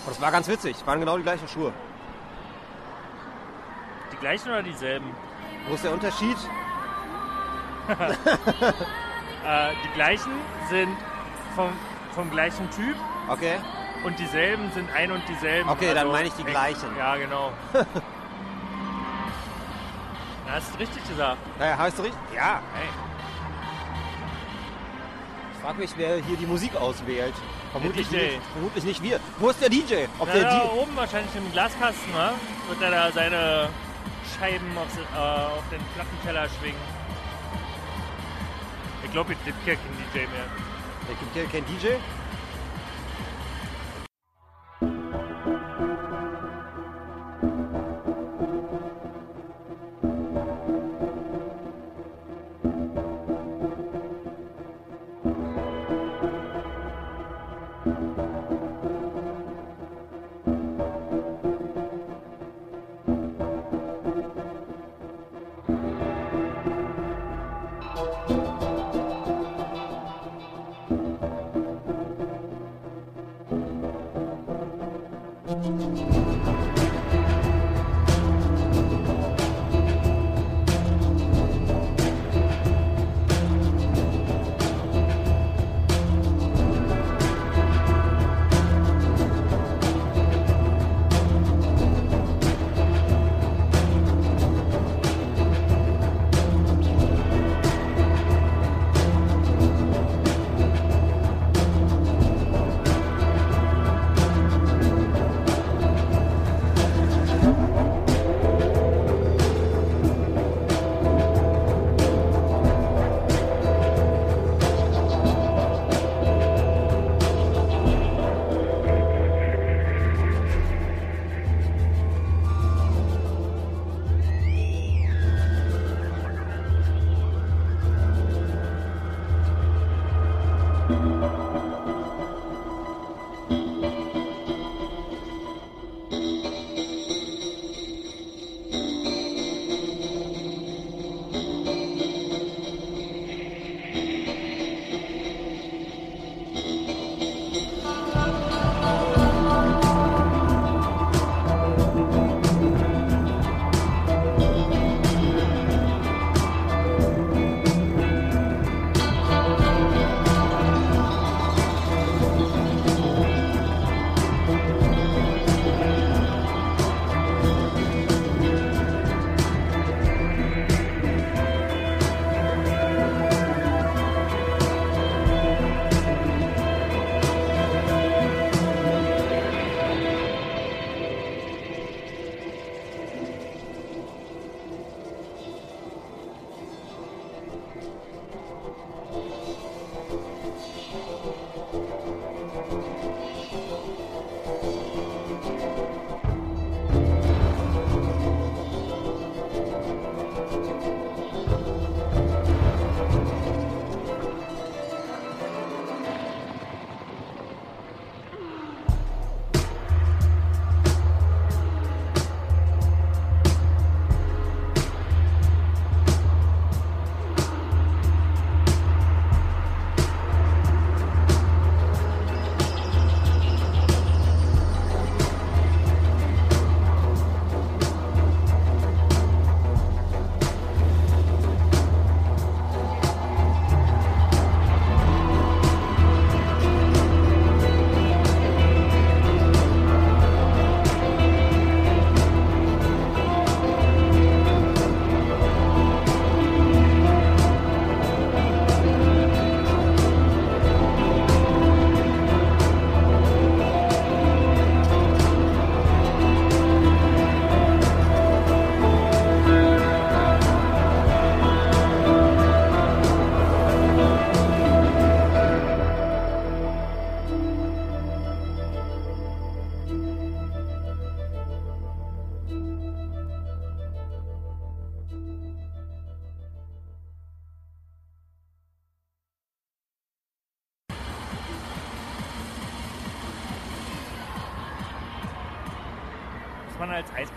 [0.06, 0.76] Und das war ganz witzig.
[0.86, 1.72] Waren genau die gleichen Schuhe.
[4.18, 5.06] Die gleichen oder dieselben?
[5.68, 6.36] Wo ist der Unterschied?
[7.88, 7.94] äh,
[9.84, 10.32] die gleichen
[10.68, 10.96] sind
[11.54, 11.70] vom,
[12.14, 12.96] vom gleichen Typ.
[13.28, 13.58] Okay.
[14.04, 15.70] Und dieselben sind ein und dieselben.
[15.70, 16.96] Okay, dann Also, meine ich die gleichen.
[16.96, 17.52] Ja, genau.
[20.46, 21.38] Na, hast du richtig gesagt.
[21.58, 22.20] Naja, hast du richtig?
[22.34, 22.60] Ja.
[22.74, 22.88] Hey.
[25.52, 27.34] Ich frage mich, wer hier die Musik auswählt.
[27.72, 28.16] Vermutlich DJ.
[28.16, 29.20] nicht, vermutlich nicht wir.
[29.38, 30.06] Wo ist der DJ?
[30.18, 32.30] Ob Na, der da D oben wahrscheinlich im Glaskasten, ne?
[32.68, 33.68] Wird er da seine
[34.36, 36.80] Scheiben auf, äh, auf den Plattenteller schwingen.
[39.04, 40.46] Ich glaube, es gibt hier keinen DJ mehr.
[41.10, 41.96] Es gibt hier keinen DJ?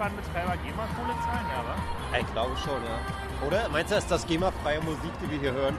[0.02, 2.18] Eisbahnbetreiber GEMA-Kohle zahlen, ja, wa?
[2.18, 3.46] Ich glaube schon, ja.
[3.48, 3.70] Oder?
[3.70, 5.78] Meinst du, das ist das GEMA-freie Musik, die wir hier hören?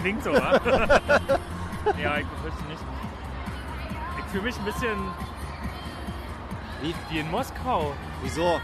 [0.00, 0.52] Klingt so, wa?
[1.98, 2.82] ja, ich befürchte nicht.
[4.18, 4.96] Ich fühle mich ein bisschen
[6.80, 7.92] wie, wie in Moskau.
[8.22, 8.60] Wieso?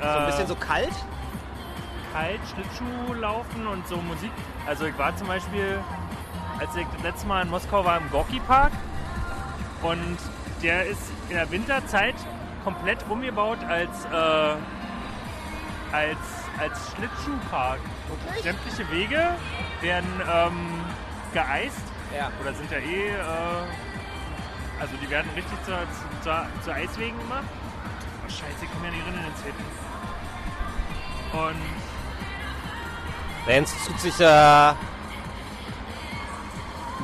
[0.00, 0.94] So ein bisschen so kalt?
[2.14, 4.32] Kalt, Schlittschuh laufen und so Musik.
[4.66, 5.78] Also ich war zum Beispiel,
[6.58, 8.72] als ich das letzte Mal in Moskau war, im Gorki Park.
[9.82, 10.16] Und
[10.62, 12.14] der ist in der Winterzeit
[12.64, 14.56] komplett umgebaut als, äh,
[15.92, 16.18] als,
[16.58, 17.80] als Schlittschuhpark.
[18.42, 19.34] Sämtliche Wege
[19.80, 20.80] werden ähm,
[21.32, 21.82] geeist.
[22.16, 22.30] Ja.
[22.40, 23.20] Oder sind ja eh, äh,
[24.80, 27.44] also die werden richtig zu, zu, zu, zu Eiswegen gemacht.
[28.26, 29.54] Oh scheiße, ich komme ja nicht rein in den Zelt.
[31.32, 31.62] Und
[33.46, 34.76] Lenz tut sich äh, ein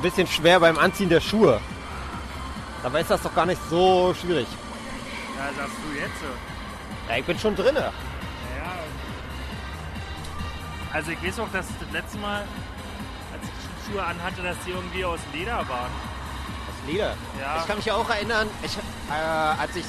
[0.01, 1.59] bisschen schwer beim Anziehen der Schuhe.
[2.83, 4.47] Dabei ist das doch gar nicht so schwierig.
[5.39, 6.27] Ja, sagst du jetzt so.
[7.09, 7.79] Ja, ich bin schon drinne.
[7.79, 7.91] Ja.
[10.93, 12.41] Also ich weiß auch, dass das letzte Mal,
[13.33, 13.49] als ich
[13.87, 15.91] die Schuhe anhatte, dass die irgendwie aus Leder waren.
[15.91, 17.13] Aus Leder?
[17.39, 17.57] Ja.
[17.61, 19.85] Ich kann mich auch erinnern, ich, äh, als ich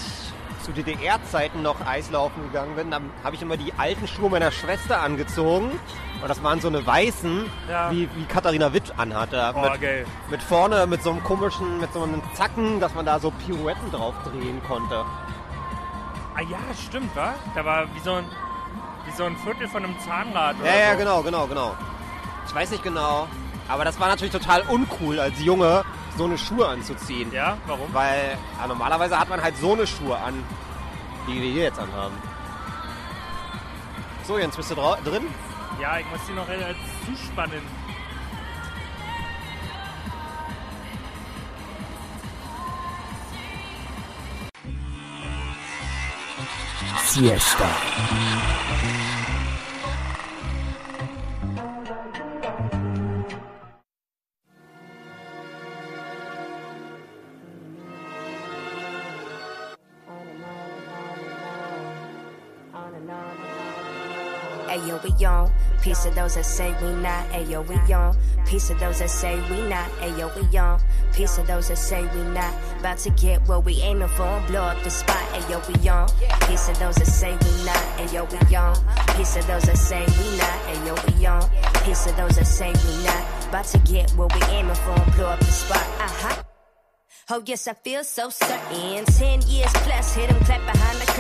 [0.63, 5.01] zu DDR-Zeiten noch Eislaufen gegangen bin, dann habe ich immer die alten Schuhe meiner Schwester
[5.01, 5.71] angezogen.
[6.21, 7.91] Und das waren so eine weißen, Ja.
[7.91, 9.55] wie, wie Katharina Witt anhatte.
[9.57, 10.07] Oh, mit, geil.
[10.29, 13.91] mit vorne, mit so einem komischen, mit so einem Zacken, dass man da so Pirouetten
[13.91, 15.03] drauf drehen konnte.
[16.35, 17.35] Ah ja, stimmt, wa?
[17.55, 18.25] Da war wie so ein,
[19.07, 20.99] wie so ein Viertel von einem Zahnrad oder Ja, ja, so.
[20.99, 21.75] genau, genau, genau.
[22.47, 23.29] Ich weiß nicht genau,
[23.69, 25.85] aber das war natürlich total uncool als Junge,
[26.17, 27.33] so eine Schuhe anzuziehen.
[27.33, 27.93] Ja, warum?
[27.93, 30.43] Weil ja, normalerweise hat man halt so eine Schuhe an,
[31.27, 32.15] die wir hier jetzt anhaben.
[34.25, 35.27] So, Jens, bist du drin?
[35.81, 36.75] Ja, ich muss die noch äh,
[37.07, 37.61] zuspannen.
[46.99, 47.69] Siesta.
[64.91, 65.53] Ayo, we on.
[65.83, 67.29] Piece of those that say we not.
[67.29, 68.17] Ayo, we on.
[68.47, 69.89] Piece of those that say we not.
[70.01, 70.81] Ayo, we on.
[71.13, 72.53] Piece of those that say we not.
[72.81, 75.23] About to get what we aiming for and blow up the spot.
[75.33, 76.09] Ayo, we on.
[76.49, 77.77] Piece of those that say we not.
[77.99, 78.75] Ayo, we on.
[79.17, 80.59] Piece of those that say we not.
[80.75, 81.49] Ayo, we on.
[81.85, 83.25] Piece of those that say we not.
[83.49, 85.87] About to get what we aiming for and blow up the spot.
[86.01, 86.43] Uh-huh.
[87.33, 89.05] Oh yes, I feel so certain.
[89.05, 91.20] Ten years plus, hit 'em clap behind the curtain.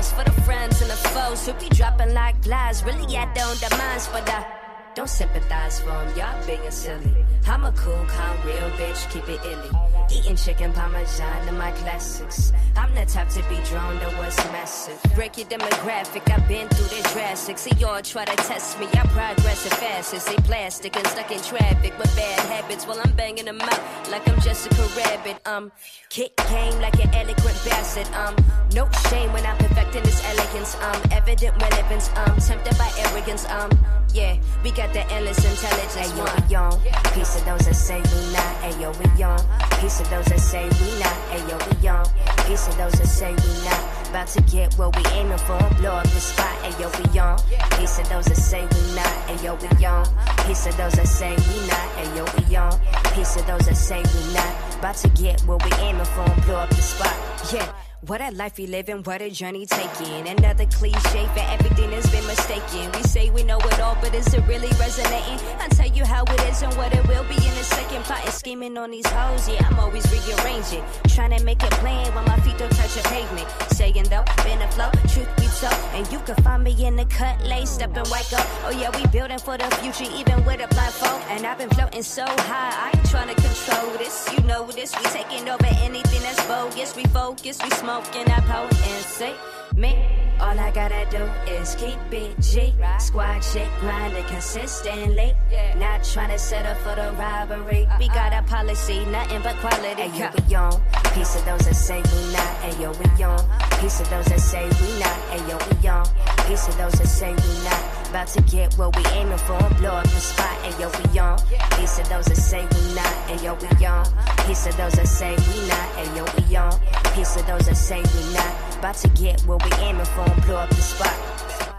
[0.00, 2.82] Toast for the friends and the foes who be dropping like flies.
[2.82, 4.59] Really, I don't demise, but I
[5.00, 6.14] don't sympathize for 'em.
[6.14, 7.24] Y'all being silly.
[7.48, 9.70] I'm a cool, calm, real bitch, keep it illy.
[10.12, 12.52] Eating chicken parmesan to my classics.
[12.76, 15.00] I'm the type to be drawn to what's massive.
[15.14, 17.56] Break your demographic, I've been through the drastic.
[17.56, 20.26] See y'all try to test me, I progress the fastest.
[20.26, 24.28] They plastic and stuck in traffic with bad habits while I'm banging them out like
[24.28, 25.36] I'm Jessica Rabbit.
[25.46, 25.72] Um,
[26.10, 28.08] kick game like an eloquent bastard.
[28.22, 28.36] Um,
[28.74, 30.76] no shame when I'm perfecting this elegance.
[30.86, 32.10] Um, evident relevance.
[32.20, 33.46] Um, tempted by arrogance.
[33.48, 33.70] Um,
[34.12, 35.96] yeah, we got the endless intelligence.
[35.96, 36.80] Ayo, we on.
[37.14, 38.54] Piece of those that say we not.
[38.62, 39.40] Ayo, we on.
[39.80, 41.16] Piece of those that say we not.
[41.30, 42.06] Ayo, we on.
[42.46, 44.08] Piece of those that say we not.
[44.10, 45.58] About to get what we aiming for.
[45.78, 46.54] Blow up the spot.
[46.64, 47.38] Ayo, we on.
[47.78, 49.14] Piece of those that say we not.
[49.28, 50.06] Ayo, we on.
[50.46, 51.88] Piece of those that say we not.
[52.02, 52.80] Ayo, we on.
[53.14, 54.74] Piece of those that say we not.
[54.78, 56.24] About to get what we aiming for.
[56.46, 57.16] Blow up the spot.
[57.52, 57.79] Yeah.
[58.06, 60.26] What a life we living, what a journey taking.
[60.26, 62.90] Another cliche for everything that's been mistaken.
[62.92, 65.38] We say we know it all, but is it really resonating?
[65.60, 68.02] I'll tell you how it is and what it will be in a second.
[68.04, 70.82] Plotting, scheming on these hoes, yeah, I'm always rearranging.
[71.08, 73.46] Trying to make it plain while my feet don't touch the pavement.
[73.72, 75.74] Saying though, been a flow, truth be told.
[75.92, 78.46] And you can find me in the cut, laced up and white gold.
[78.64, 81.20] Oh yeah, we building for the future, even with a blindfold.
[81.28, 84.32] And I've been floating so high, I ain't trying to control this.
[84.32, 86.96] You know this, we taking over anything that's bogus.
[86.96, 89.34] We focus, we smoking our potent and say,
[89.74, 89.96] me.
[90.40, 91.22] All I gotta do
[91.52, 92.72] is keep it G.
[92.98, 95.34] Squad shit grinding consistently.
[95.76, 97.86] Not trying to settle for the robbery.
[97.98, 98.14] We uh-uh.
[98.14, 100.02] got a policy, nothing but quality.
[100.02, 100.80] Ayo, we on.
[101.12, 102.52] Piece of those that say we not.
[102.68, 103.80] Ayo, we on.
[103.80, 105.18] Piece of those that say we not.
[105.34, 106.06] Ayo, we on.
[106.48, 107.99] Piece of those that say we not.
[108.10, 109.56] About to get what we aiming for.
[109.78, 110.58] Blow up the spot.
[110.64, 111.38] Ayo, we on.
[111.78, 113.06] Piece of those that say we not.
[113.28, 114.04] Ayo, we on.
[114.48, 115.88] Piece of those that say we not.
[115.94, 116.80] Ayo, we on.
[117.14, 118.78] Piece of those that say we not.
[118.78, 120.24] About to get what we aiming for.
[120.44, 121.69] Blow up the spot.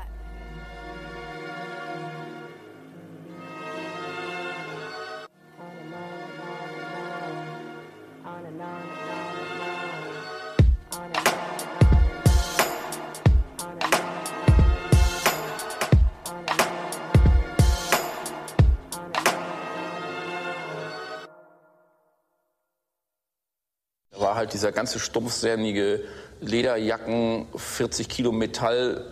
[24.42, 26.04] Halt dieser ganze stumpfsämige
[26.42, 29.06] Lederjacken, 40 Kilo Metall,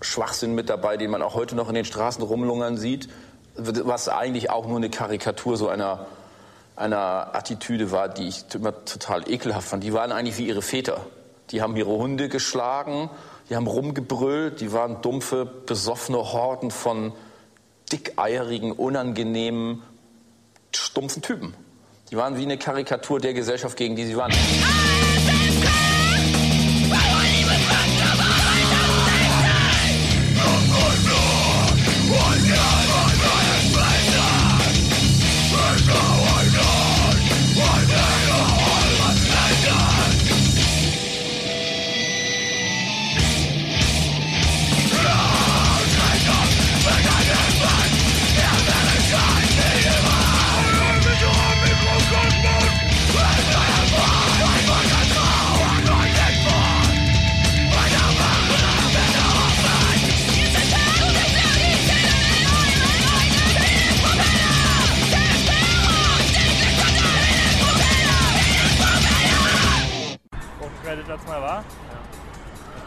[0.00, 3.10] Schwachsinn mit dabei, den man auch heute noch in den Straßen rumlungern sieht,
[3.54, 6.06] was eigentlich auch nur eine Karikatur so einer,
[6.76, 9.84] einer Attitüde war, die ich immer total ekelhaft fand.
[9.84, 11.04] Die waren eigentlich wie ihre Väter.
[11.50, 13.10] Die haben ihre Hunde geschlagen,
[13.50, 17.12] die haben rumgebrüllt, die waren dumpfe, besoffene Horden von
[17.92, 19.82] dickeierigen, unangenehmen,
[20.74, 21.54] stumpfen Typen.
[22.10, 24.32] Die waren wie eine Karikatur der Gesellschaft, gegen die sie waren.
[24.32, 24.79] Vorbereitet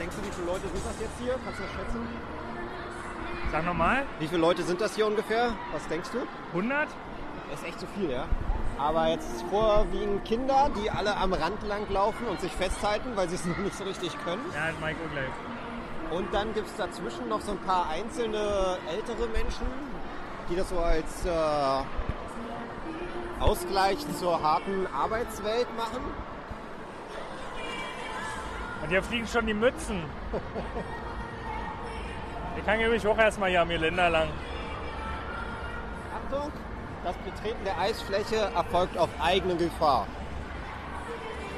[0.04, 1.40] denkst du, wie viele Leute sind das jetzt hier?
[1.46, 2.08] Kannst du das schätzen?
[3.52, 4.04] Sag nochmal.
[4.20, 5.54] Wie viele Leute sind das hier ungefähr?
[5.72, 6.20] Was denkst du?
[6.50, 6.90] 100?
[7.50, 8.26] Das ist echt zu viel, ja.
[8.78, 13.36] Aber jetzt vorwiegend Kinder, die alle am Rand lang laufen und sich festhalten, weil sie
[13.36, 14.44] es noch nicht so richtig können.
[14.54, 16.20] Ja, hat Mike auch gleich.
[16.20, 19.68] Und dann gibt es dazwischen noch so ein paar einzelne ältere Menschen,
[20.50, 21.30] die das so als äh,
[23.40, 26.02] Ausgleich zur harten Arbeitswelt machen.
[28.84, 30.04] Und hier fliegen schon die Mützen.
[32.58, 34.28] Ich kann nämlich auch erstmal hier am Geländer lang.
[36.14, 36.52] Achtung,
[37.04, 40.06] das Betreten der Eisfläche erfolgt auf eigene Gefahr.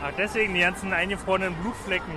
[0.03, 2.13] Ach, deswegen die ganzen eingefrorenen Blutflecken.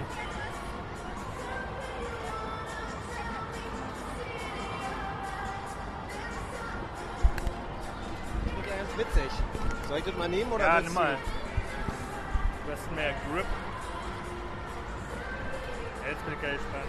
[8.67, 9.31] Das ist witzig.
[9.89, 11.17] Soll ich das mal nehmen oder Ja, nimm mal.
[12.67, 13.47] Du hast mehr Grip.
[16.09, 16.85] Jetzt bin ich gespannt.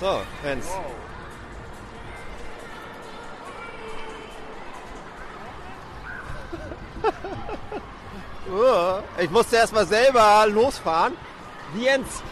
[0.00, 0.66] So, Renz.
[0.66, 0.84] Wow.
[8.48, 11.16] Uh, ich musste erst mal selber losfahren.
[11.76, 12.22] Jens,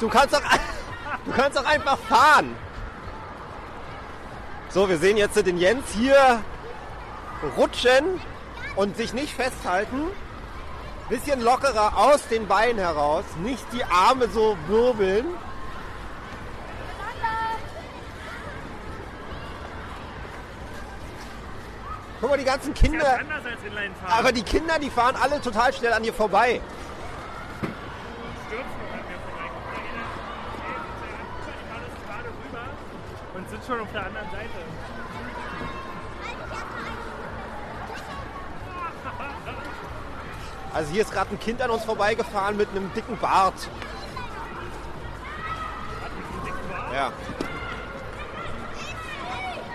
[0.00, 0.42] du kannst doch,
[1.24, 2.56] du kannst doch einfach fahren.
[4.70, 6.42] So, wir sehen jetzt den Jens hier
[7.56, 8.20] rutschen
[8.74, 10.10] und sich nicht festhalten.
[11.08, 15.26] Bisschen lockerer aus den Beinen heraus, nicht die Arme so wirbeln.
[22.20, 23.20] Guck mal, die ganzen Kinder.
[23.20, 24.18] Inline-Fahren.
[24.18, 26.58] Aber die Kinder, die fahren alle total schnell an dir vorbei.
[33.34, 34.63] Und sind schon auf der anderen Seite.
[40.74, 43.54] Also hier ist gerade ein Kind an uns vorbeigefahren mit einem dicken Bart.
[46.92, 47.12] Ja.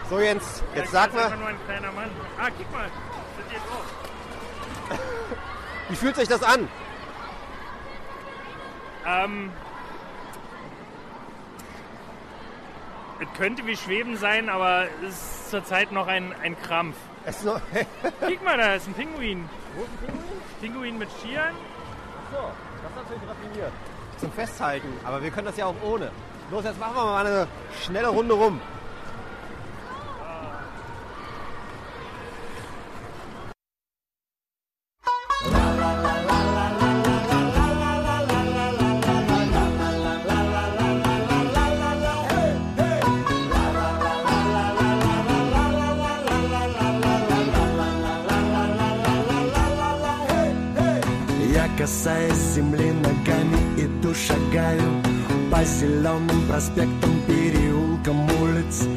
[0.10, 1.32] So Jens, jetzt sag mal.
[2.38, 2.90] Ah, guck mal.
[5.88, 6.68] Wie fühlt sich das an?
[9.06, 9.52] Ähm,
[13.22, 16.96] es könnte wie Schweben sein, aber es ist zurzeit noch ein, ein Krampf.
[17.26, 17.62] Es ist noch
[18.20, 19.50] Guck mal, da ist ein Pinguin.
[19.76, 20.39] Wo ist ein Pinguin?
[20.60, 21.56] Pinguin mit Skiern.
[22.32, 23.72] So, das ist natürlich raffiniert.
[24.20, 26.12] Zum Festhalten, aber wir können das ja auch ohne.
[26.52, 27.48] Los, jetzt machen wir mal eine
[27.84, 28.60] schnelle Runde rum.
[51.90, 55.02] Касаясь земли ногами иду шагаю
[55.52, 58.88] По зеленым проспектам, переулкам улиц.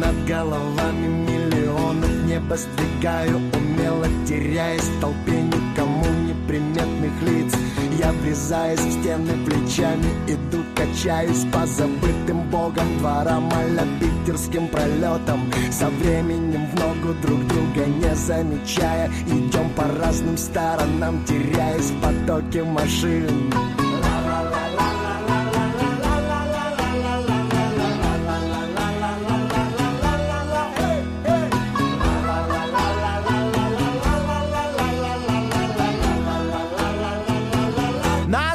[0.00, 7.52] Над головами миллионов небо сдвигаю Умело теряясь в толпе никому неприметных лиц
[7.98, 15.52] Я врезаюсь в стены плечами, иду качаюсь По забытым богом дворам, а питерским пролетам.
[15.72, 22.62] Со временем в ногу друг друга не замечая Идем по разным сторонам, теряясь в потоке
[22.62, 23.52] машин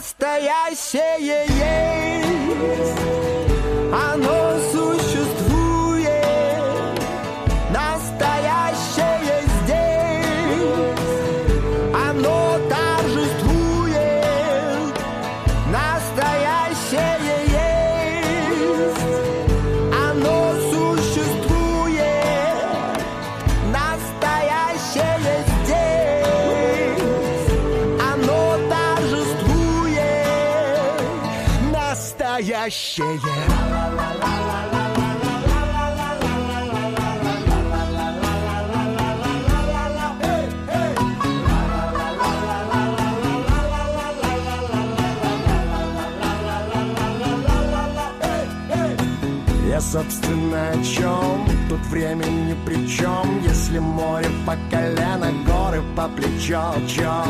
[0.03, 3.22] Настоящее есть,
[49.93, 51.45] собственно, о чем?
[51.69, 57.23] Тут время ни при чем Если море по колено, горы по плечо Чё?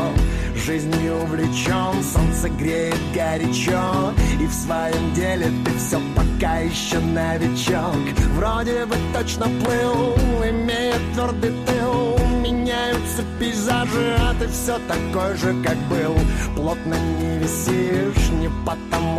[0.56, 4.14] Жизнью увлечен, солнце греет горячо.
[4.40, 7.98] И в своем деле ты все пока еще новичок.
[8.36, 10.16] Вроде бы точно плыл,
[10.48, 12.18] имея твердый тыл.
[12.40, 16.16] Меняются пейзажи, а ты все такой же, как был.
[16.56, 18.50] Плотно не висишь, не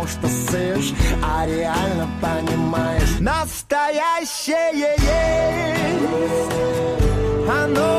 [0.07, 0.93] что сышь
[1.23, 3.19] А реально понимаешь.
[3.19, 5.05] Настоящее есть.
[7.49, 7.94] Оно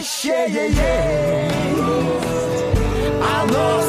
[0.00, 1.50] Настоящее есть.
[3.22, 3.82] Оно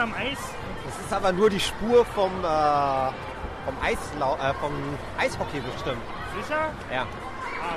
[0.00, 0.38] unterm Eis?
[0.86, 3.12] Das ist aber nur die Spur vom, äh,
[3.64, 4.72] vom, Eislau äh, vom
[5.18, 6.02] Eishockey bestimmt.
[6.40, 6.72] Sicher?
[6.92, 7.02] Ja.
[7.02, 7.74] Ah,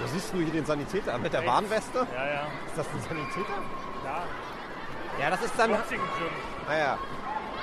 [0.00, 1.44] Wo siehst du hier den Sanitäter mit der.
[1.46, 2.06] Warnweste?
[2.14, 2.40] Ja, ja.
[2.66, 3.58] Ist das ein Sanitäter?
[4.04, 4.22] Ja.
[5.20, 5.70] Ja, das ist dann.
[5.72, 6.28] Boxing Gym.
[6.68, 6.98] Ah, ja.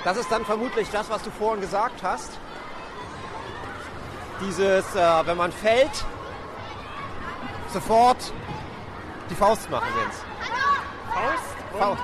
[0.03, 2.31] Das ist dann vermutlich das, was du vorhin gesagt hast.
[4.41, 6.05] Dieses, äh, wenn man fällt,
[7.73, 8.33] sofort
[9.29, 10.28] die Faust machen, Jens.
[11.79, 12.03] Faust.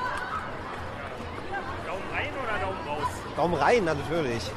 [1.85, 3.07] Daumen rein oder Daumen raus?
[3.35, 4.51] Daumen rein, natürlich.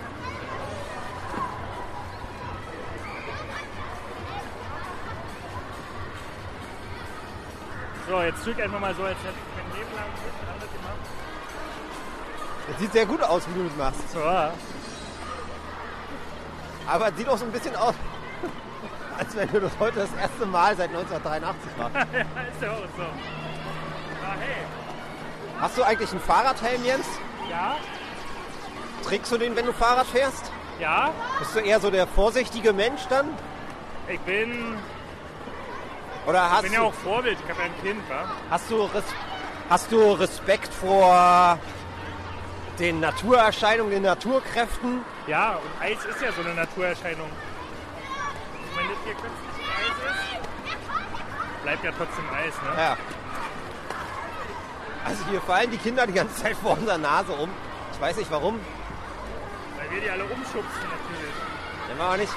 [8.09, 10.97] So, jetzt drück einfach mal so, als hätte ich mein Leben lang alles gemacht.
[12.69, 14.15] Das sieht sehr gut aus, wie du das machst.
[14.15, 14.53] Ja.
[16.87, 17.95] Aber sieht auch so ein bisschen aus,
[19.19, 21.95] als wenn du das heute das erste Mal seit 1983 machst.
[22.13, 23.38] ja, ist ja auch so.
[25.61, 27.07] Hast du eigentlich einen Fahrradhelm, Jens?
[27.51, 27.77] Ja?
[29.05, 30.53] Trägst du den, wenn du Fahrrad fährst?
[30.79, 31.13] Ja?
[31.39, 33.29] Bist du eher so der vorsichtige Mensch dann?
[34.07, 34.77] Ich bin.
[36.27, 38.25] Oder ich hast bin du, ja auch Vorbild, ich habe ja ein Kind, wa?
[38.51, 39.05] hast, du Res
[39.71, 41.59] hast du Respekt vor
[42.79, 45.01] den Naturerscheinungen, den Naturkräften.
[45.27, 47.29] Ja, und Eis ist ja so eine Naturerscheinung.
[48.77, 52.83] Wenn das hier künstliches Eis ist, bleibt ja trotzdem Eis, ne?
[52.83, 52.97] Ja.
[55.05, 57.49] Also hier fallen die Kinder die ganze Zeit vor unserer Nase um.
[57.93, 58.61] Ich weiß nicht warum.
[59.77, 61.35] Weil wir die alle umschubsen natürlich.
[61.89, 62.33] Wenn wir aber nicht.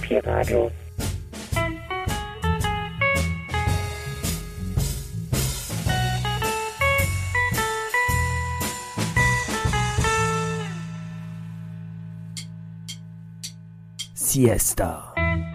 [0.00, 0.70] Pi-Radio.
[14.14, 15.14] Siesta.
[15.14, 15.52] Na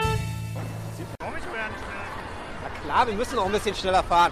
[2.83, 4.31] klar, wir müssen noch ein bisschen schneller fahren.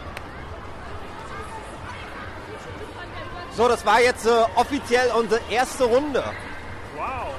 [3.58, 6.24] So, das war jetzt äh, offiziell unsere erste Runde.
[6.96, 7.34] Wow.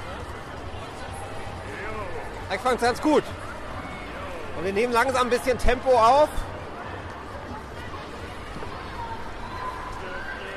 [2.52, 3.22] Ich fand's ganz gut.
[4.56, 6.28] Und wir nehmen langsam ein bisschen Tempo auf.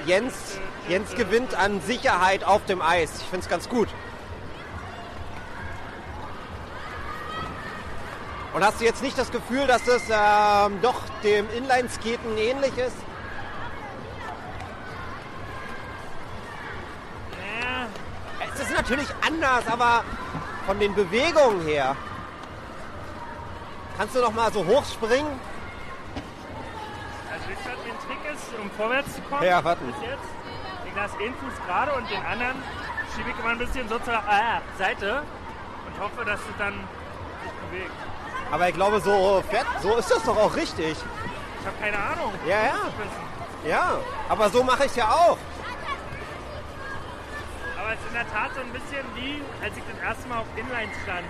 [0.07, 0.33] Jens,
[0.89, 3.11] Jens gewinnt an Sicherheit auf dem Eis.
[3.21, 3.89] Ich find's ganz gut.
[8.55, 12.95] Und hast du jetzt nicht das Gefühl, dass es ähm, doch dem Inlineskaten ähnlich ist?
[18.81, 20.03] Natürlich anders, aber
[20.65, 21.95] von den Bewegungen her.
[23.97, 25.39] Kannst du noch mal so hoch springen?
[27.31, 29.43] Also wisst ihr, was ein Trick ist, um vorwärts zu kommen?
[29.43, 29.83] Ja, warte.
[29.83, 30.29] Bis jetzt.
[30.87, 32.57] Ich lasse den Fuß gerade und den anderen
[33.15, 35.21] schiebe ich immer ein bisschen so zur ah, Seite
[35.85, 36.73] und hoffe, dass es dann
[37.43, 37.91] sich bewegt.
[38.51, 40.97] Aber ich glaube, so, fährt, so ist das doch auch richtig.
[41.59, 42.33] Ich habe keine Ahnung.
[42.47, 43.69] Ja, ja.
[43.69, 45.37] Ja, aber so mache ich es ja auch.
[48.11, 51.25] In der Tat so ein bisschen wie, als ich das erste Mal auf Inlines stand.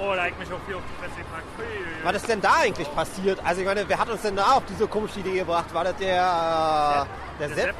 [0.00, 2.04] Oh, da ich mich auch viel auf die Fresse gepackt.
[2.04, 3.40] Was ist denn da eigentlich passiert?
[3.44, 5.74] Also ich meine, wer hat uns denn da auf diese komische Idee gebracht?
[5.74, 7.66] War das der, äh, der Der Sepp?
[7.66, 7.76] Sepp.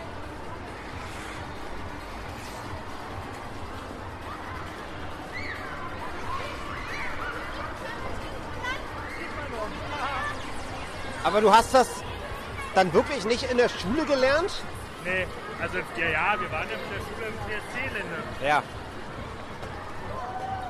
[11.22, 11.88] Aber du hast das
[12.74, 14.50] dann wirklich nicht in der Schule gelernt?
[15.04, 15.28] Nee,
[15.60, 18.46] also ja, ja, wir waren ja mit der Schule im PSC-Linde.
[18.46, 18.62] Ja.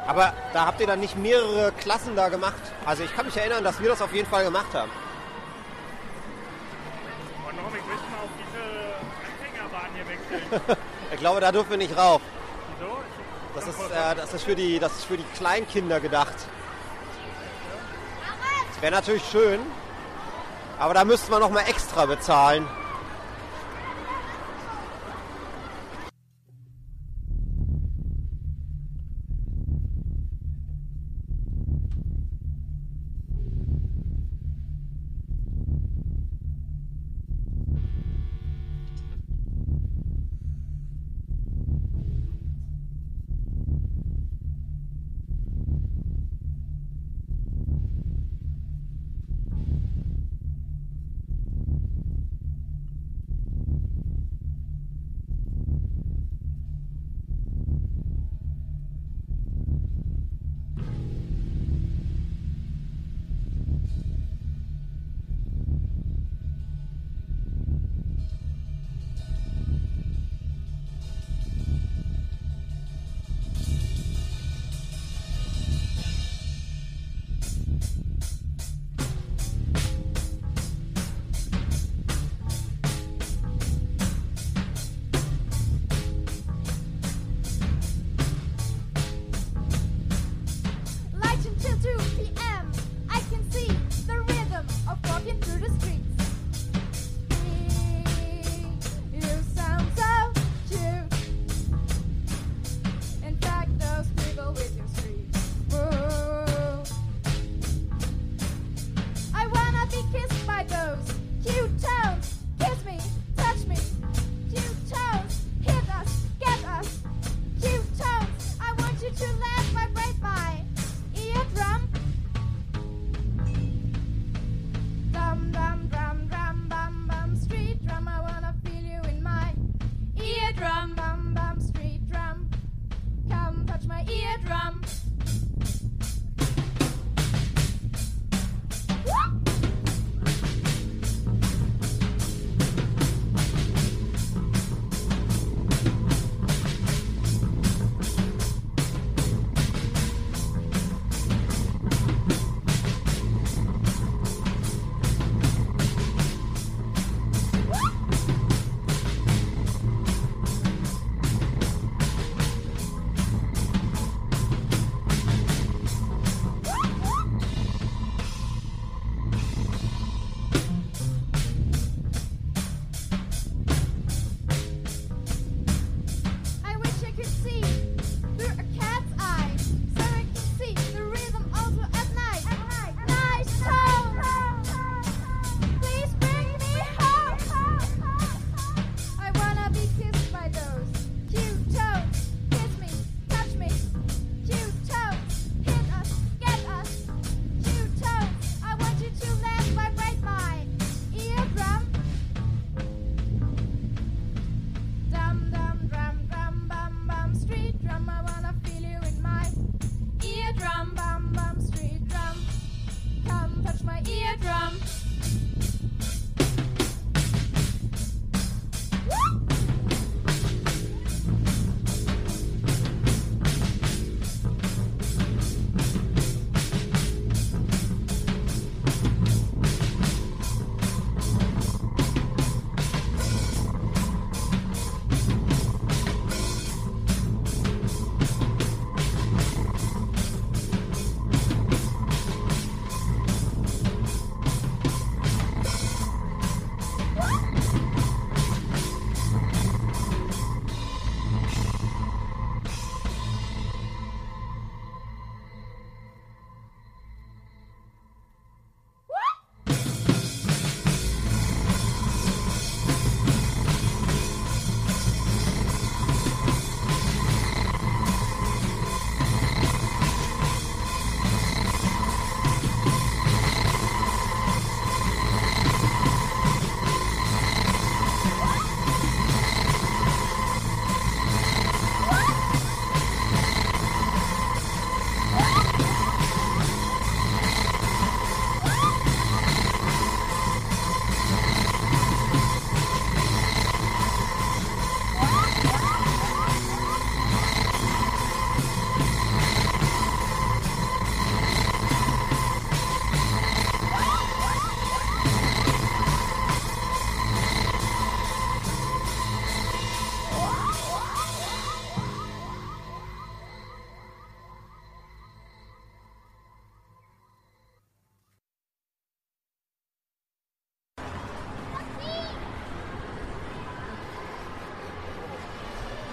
[0.07, 2.63] Aber da habt ihr dann nicht mehrere Klassen da gemacht?
[2.87, 4.91] Also ich kann mich erinnern, dass wir das auf jeden Fall gemacht haben.
[7.47, 8.63] Und warum ich möchte mal auf diese
[9.29, 10.77] Anfängerbahn hier wechseln.
[11.13, 12.23] ich glaube, da dürfen wir nicht rauf.
[12.79, 12.97] Wieso?
[13.55, 16.37] Das ist, äh, das ist, für, die, das ist für die Kleinkinder gedacht.
[18.73, 19.61] Das wäre natürlich schön,
[20.79, 22.67] aber da müssten wir noch mal extra bezahlen.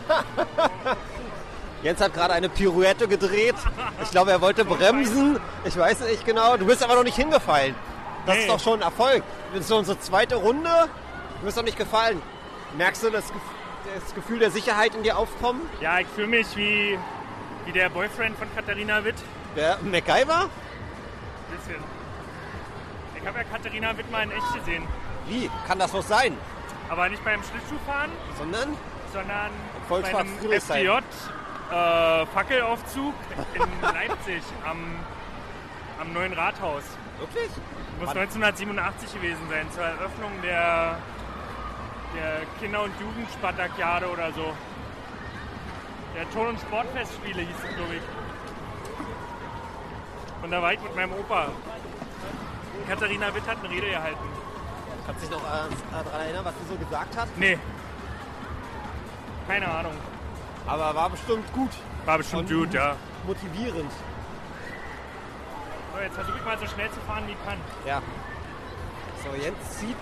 [1.83, 3.55] Jens hat gerade eine Pirouette gedreht.
[4.01, 5.39] Ich glaube, er wollte bremsen.
[5.65, 6.57] Ich weiß es nicht genau.
[6.57, 7.75] Du bist aber noch nicht hingefallen.
[8.25, 8.41] Das Nee.
[8.41, 9.23] ist doch schon ein Erfolg.
[9.53, 10.69] Das ist unsere zweite Runde.
[11.39, 12.21] Du bist doch nicht gefallen.
[12.75, 13.25] Merkst du das,
[14.03, 15.61] das Gefühl der Sicherheit in dir aufkommen?
[15.79, 16.97] Ja, ich fühle mich wie,
[17.65, 19.15] wie der Boyfriend von Katharina Witt.
[19.55, 20.49] Der MacGyver?
[21.55, 21.83] Bisschen.
[23.21, 24.83] Ich habe ja Katharina Witt mal in echt gesehen.
[25.27, 25.49] Wie?
[25.67, 26.35] Kann das was sein?
[26.89, 28.75] Aber nicht beim Schlittschuhfahren, Sondern?
[29.13, 29.51] sondern
[29.87, 30.87] Volkspark Friedrichshain.
[30.87, 31.35] FDJ
[31.71, 33.13] äh, Fackelaufzug
[33.53, 34.77] in Leipzig am,
[35.99, 36.83] am neuen Rathaus.
[37.19, 37.49] Wirklich?
[37.99, 38.17] Muss Wann?
[38.17, 40.97] 1987 gewesen sein, zur Eröffnung der,
[42.15, 44.53] der Kinder- und Jugendspartakiade oder so.
[46.15, 48.01] Der Ton- und Sportfestspiele hieß es, glaube ich.
[50.43, 51.47] Und da war ich mit meinem Opa.
[52.87, 54.17] Katharina Witt hat eine Rede gehalten.
[55.05, 57.27] Kannst du dich noch äh, daran erinnern, was sie so gesagt hat?
[57.37, 57.57] Nee.
[59.47, 59.93] Keine Ahnung.
[60.67, 61.69] Aber war bestimmt gut.
[62.05, 62.95] War bestimmt Und gut, ja.
[63.25, 63.91] Motivierend.
[65.93, 67.57] So, jetzt versuche ich mal so schnell zu fahren, wie ich kann.
[67.85, 68.01] Ja.
[69.23, 69.97] So, Jens zieht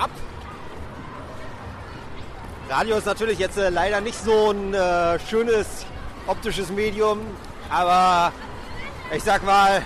[0.00, 0.10] ab.
[2.68, 5.86] Radio ist natürlich jetzt äh, leider nicht so ein äh, schönes
[6.26, 7.20] optisches Medium,
[7.70, 8.32] aber
[9.14, 9.82] ich sag mal,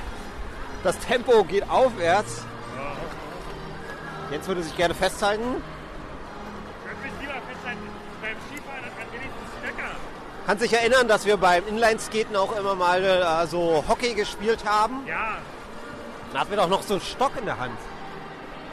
[0.83, 2.45] das Tempo geht aufwärts.
[4.33, 5.63] Jens würde sich gerne festhalten.
[10.47, 15.07] Kannst dich erinnern, dass wir beim Inlineskaten auch immer mal äh, so Hockey gespielt haben?
[15.07, 15.39] Ja,
[16.33, 17.79] Da hatten wir doch noch so einen Stock in der Hand.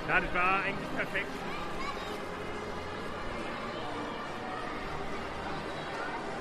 [0.07, 1.27] ja, das war eigentlich perfekt.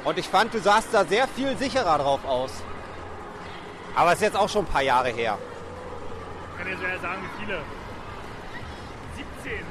[0.04, 2.50] Und ich fand, du sahst da sehr viel sicherer drauf aus.
[3.94, 5.36] Aber ist jetzt auch schon ein paar Jahre her.
[6.52, 7.60] Ich kann dir so ja sagen, wie viele.
[9.42, 9.64] 17.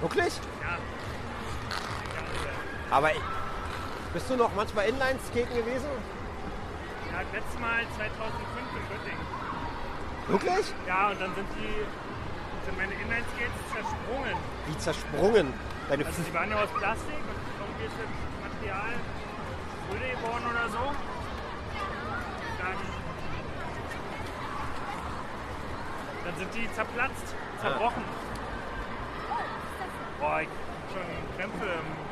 [0.00, 0.34] Wirklich?
[0.62, 0.78] Ja.
[2.90, 3.10] Aber
[4.14, 5.90] bist du noch manchmal Inlineskaten gewesen?
[7.10, 8.14] Ja, das letzte Mal 2005
[8.78, 9.26] in Göttingen.
[10.28, 10.66] Wirklich?
[10.86, 11.84] Ja, und dann sind die
[12.64, 14.36] sind meine Inlineskates zersprungen.
[14.66, 15.52] Wie zersprungen.
[15.88, 18.08] Deine Also die waren ja aus Plastik und irgendwie ist das
[18.40, 18.94] Material
[19.90, 20.84] öde geworden oder so.
[22.56, 22.78] Dann,
[26.24, 28.04] dann sind die zerplatzt, zerbrochen.
[30.20, 32.03] Boah, ich hab schon Krämpfe im.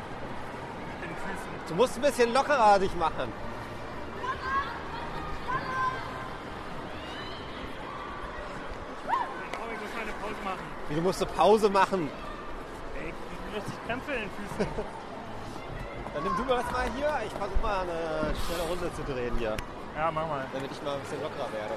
[1.67, 3.31] Du musst ein bisschen lockerer dich machen.
[9.69, 10.59] Ich muss eine Pause machen.
[10.89, 12.09] Wie, du musst eine Pause machen.
[12.99, 14.67] Ey, ich richtig Krämpfe in den Füßen.
[16.13, 17.21] Dann nimm du mal das mal hier.
[17.25, 19.57] Ich versuche mal eine schnelle Runde zu drehen hier.
[19.95, 20.45] Ja, mach mal.
[20.51, 21.75] Damit ich mal ein bisschen lockerer werde.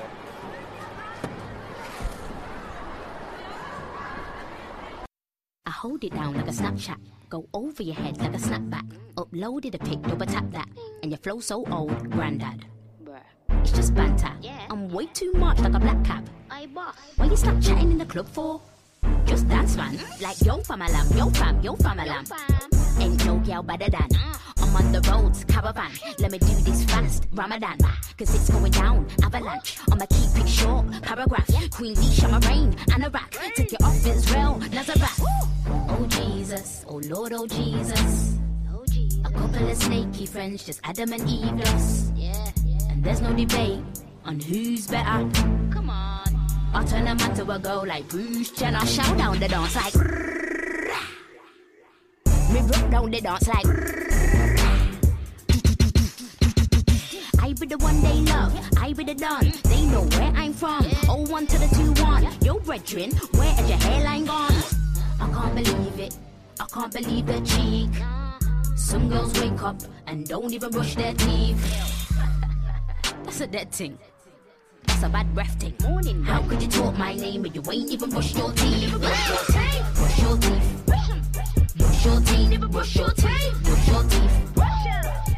[5.66, 7.15] I hold it down like a Snapchat.
[7.28, 8.86] Go over your head like a snapback.
[9.16, 10.68] Uploaded a pic, double tap that.
[11.02, 12.66] And your flow so old, granddad.
[13.62, 14.32] It's just banter.
[14.70, 16.24] I'm way too much like a black cap.
[17.16, 18.60] Why you stop chatting in the club for?
[19.24, 19.98] Just dance, man.
[20.20, 22.24] Like yo fam alam, yo fam, yo fam alam.
[22.98, 24.08] Ain't no girl better than.
[24.58, 25.90] I'm on the roads, caravan.
[26.18, 27.78] Let me do this fast, Ramadan.
[28.18, 29.78] Cause it's going down, avalanche.
[29.90, 31.46] I'ma keep it short, paragraph.
[31.70, 33.30] Queen Leisha, my reign, Anorak.
[33.54, 35.20] Take it off Israel, Nazareth.
[35.68, 38.38] Oh Jesus, oh Lord, oh Jesus.
[39.24, 42.12] A couple of snaky friends, just Adam and Eve lost.
[42.90, 43.80] And there's no debate
[44.24, 45.28] on who's better.
[45.70, 46.24] Come on.
[46.74, 48.78] I turn a man to a girl like Bruce Jenner.
[48.78, 50.55] I shout down the dance like.
[52.52, 53.66] Me broke down the dance like.
[57.40, 59.52] I be the one they love, I be the done.
[59.64, 60.86] They know where I'm from.
[61.08, 62.26] Oh, one to the two, one.
[62.42, 64.52] Yo, brethren, where is your hairline gone?
[65.20, 66.16] I can't believe it.
[66.60, 67.90] I can't believe the cheek.
[68.76, 71.58] Some girls wake up and don't even brush their teeth.
[73.24, 73.98] That's a dead thing.
[74.86, 75.74] That's a bad breath thing.
[75.82, 76.22] Morning.
[76.22, 78.98] How could you talk my name but you ain't even brush your teeth?
[78.98, 79.94] Brush your teeth.
[79.94, 80.95] Brush your teeth.
[81.96, 82.70] Brush your teeth.
[82.70, 83.62] Brush your teeth.
[83.64, 84.54] Brush your teeth.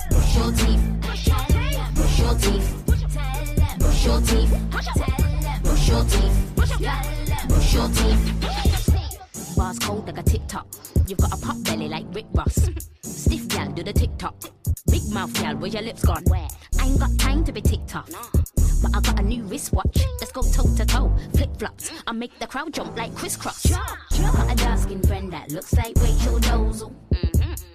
[0.08, 0.82] Brush your teeth.
[1.00, 1.28] Brush
[2.18, 2.84] your teeth.
[2.84, 4.50] Brush your teeth.
[5.64, 6.38] Brush your teeth.
[7.48, 9.56] Brush your teeth.
[9.56, 10.66] Bars cold like a TikTok.
[11.06, 12.68] You've got a pot belly like Rick Ross.
[13.02, 14.34] Stiff gal, do the TikTok.
[14.90, 16.24] Big mouth gal, where's your lips gone?
[16.24, 16.48] Where?
[16.80, 18.08] I ain't got time to be TikTok.
[18.82, 20.04] But I got a new wristwatch.
[20.20, 21.16] Let's go toe to toe.
[21.34, 21.90] Flip flops.
[22.06, 23.66] I make the crowd jump like crisscross.
[23.66, 26.92] Got a dark skinned friend that looks like Rachel Dozel.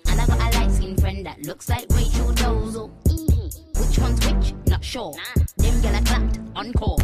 [0.07, 2.89] And I got a light skinned friend that looks like Rachel Dozel.
[3.79, 4.53] Which one's which?
[4.67, 5.13] Not sure.
[5.57, 6.97] Them gal are clapped, encore.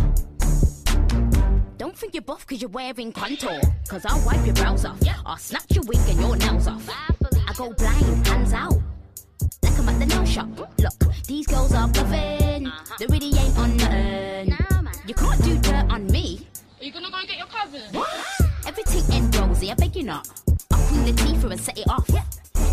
[1.78, 3.60] Don't think you're buff cause you're wearing contour.
[3.88, 5.00] Cause I'll wipe your brows off.
[5.26, 6.88] I'll snatch your wig and your nails off.
[6.90, 8.80] I go blind, hands out.
[9.80, 10.48] Like at the nail shop.
[10.58, 10.94] Look,
[11.26, 12.68] these girls are bluffing.
[12.68, 12.96] Uh-huh.
[13.00, 14.58] They really ain't on nothing.
[15.08, 16.46] You can't do dirt on me.
[16.80, 17.82] Are you gonna go and get your cousin?
[17.94, 18.10] What?
[18.68, 20.28] Everything ain't rosy, I beg you not.
[20.72, 22.08] I'll clean the teeth through and set it off.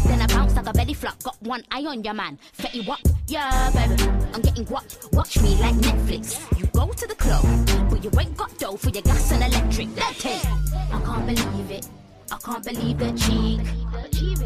[0.07, 1.23] Then I bounce like a belly flop.
[1.23, 2.39] Got one eye on your man.
[2.59, 3.01] Fetty what?
[3.29, 4.03] Yeah, baby.
[4.35, 4.99] I'm getting watched.
[5.13, 6.59] Watch me like Netflix.
[6.59, 7.45] You go to the club,
[7.89, 9.95] but you ain't got dough for your gas and electric.
[9.95, 10.45] That take.
[10.93, 11.89] I can't believe it.
[12.33, 13.61] I can't believe the cheek.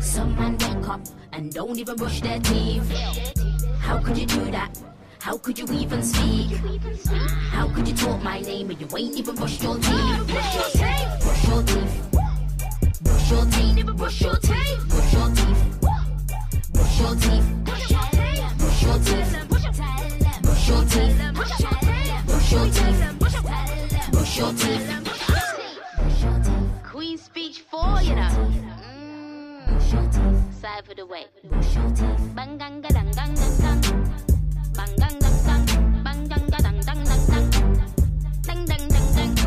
[0.02, 1.01] Some man wake up
[1.32, 2.90] and don't even brush their teeth.
[3.78, 4.78] How could you do that?
[5.19, 6.59] How could you even speak?
[7.51, 10.27] How could you talk my name and you ain't even brushed your teeth?
[10.28, 12.11] Brush your teeth, brush your teeth,
[13.02, 15.74] brush your teeth, never brush your teeth, brush your teeth,
[16.73, 19.32] brush your teeth, brush your teeth, brush your teeth,
[20.43, 21.16] brush your teeth,
[22.27, 25.19] brush your teeth, brush your teeth
[27.52, 28.28] stage four, you know.
[28.82, 30.01] Mm.
[30.60, 31.27] Side for the way.
[32.35, 33.81] Bang gang gang gang gang gang.
[34.77, 35.64] Bang gang gang gang.
[36.05, 37.51] Bang gang gang gang gang gang.
[38.47, 39.35] Dang dang dang dang.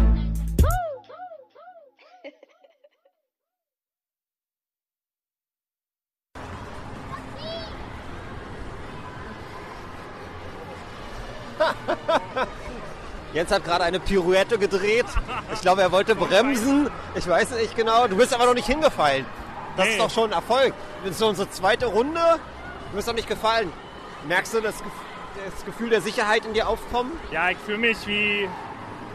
[11.55, 12.62] Ha ha ha ha!
[13.33, 15.05] Jens hat gerade eine Pirouette gedreht.
[15.53, 16.89] Ich glaube, er wollte bremsen.
[17.15, 18.07] Ich weiß es nicht genau.
[18.07, 19.25] Du bist aber noch nicht hingefallen.
[19.75, 20.73] Das ist doch schon ein Erfolg.
[21.03, 22.19] Das ist so unsere zweite Runde.
[22.91, 23.73] Du bist noch nicht gefallen.
[24.27, 24.75] Merkst du das,
[25.51, 27.11] das Gefühl der Sicherheit in dir aufkommen?
[27.31, 28.47] Ja, ich fühle mich wie,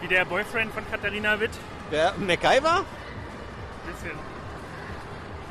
[0.01, 1.53] wie der Boyfriend von Katharina Witt.
[1.93, 2.85] Der MacGyver?
[3.87, 4.19] Bisschen.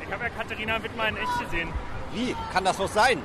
[0.06, 1.72] Ich habe ja Katharina Witt mal in echt gesehen.
[2.12, 2.36] Wie?
[2.52, 3.22] Kann das noch sein?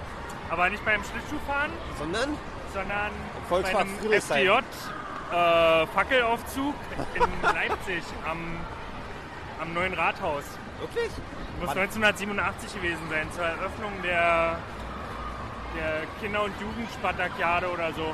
[0.50, 2.38] Aber nicht beim Schlittschuhfahren, Sondern?
[2.74, 3.12] sondern
[3.50, 4.22] Volksfahrt bei einem.
[4.22, 4.50] FDJ
[5.34, 6.76] äh, Fackelaufzug
[7.16, 8.38] in Leipzig am,
[9.60, 10.44] am neuen Rathaus.
[10.80, 11.10] Wirklich?
[11.60, 11.78] Muss Wann?
[11.80, 14.58] 1987 gewesen sein, zur Eröffnung der,
[15.76, 18.14] der Kinder- und Jugendspartakiade oder so.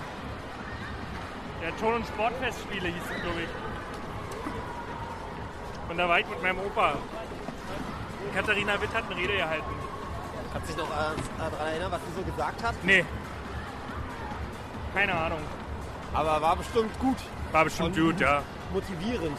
[1.61, 3.49] Der Ton- und Sportfestspiele hieß es, glaube ich.
[5.89, 6.93] Und da war ich mit meinem Opa.
[8.33, 9.73] Katharina Witt hat eine Rede gehalten.
[10.53, 12.75] Kannst du dich noch äh, daran erinnern, was sie so gesagt hat?
[12.83, 13.03] Nee.
[14.93, 15.39] Keine Ahnung.
[16.13, 17.17] Aber war bestimmt gut.
[17.51, 18.41] War bestimmt Und gut, ja.
[18.73, 19.37] Motivierend.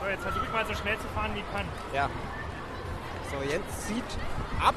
[0.00, 1.66] So, jetzt versuche ich mal so schnell zu fahren wie ich kann.
[1.94, 2.08] Ja.
[3.30, 4.04] So, Jens zieht
[4.64, 4.74] ab.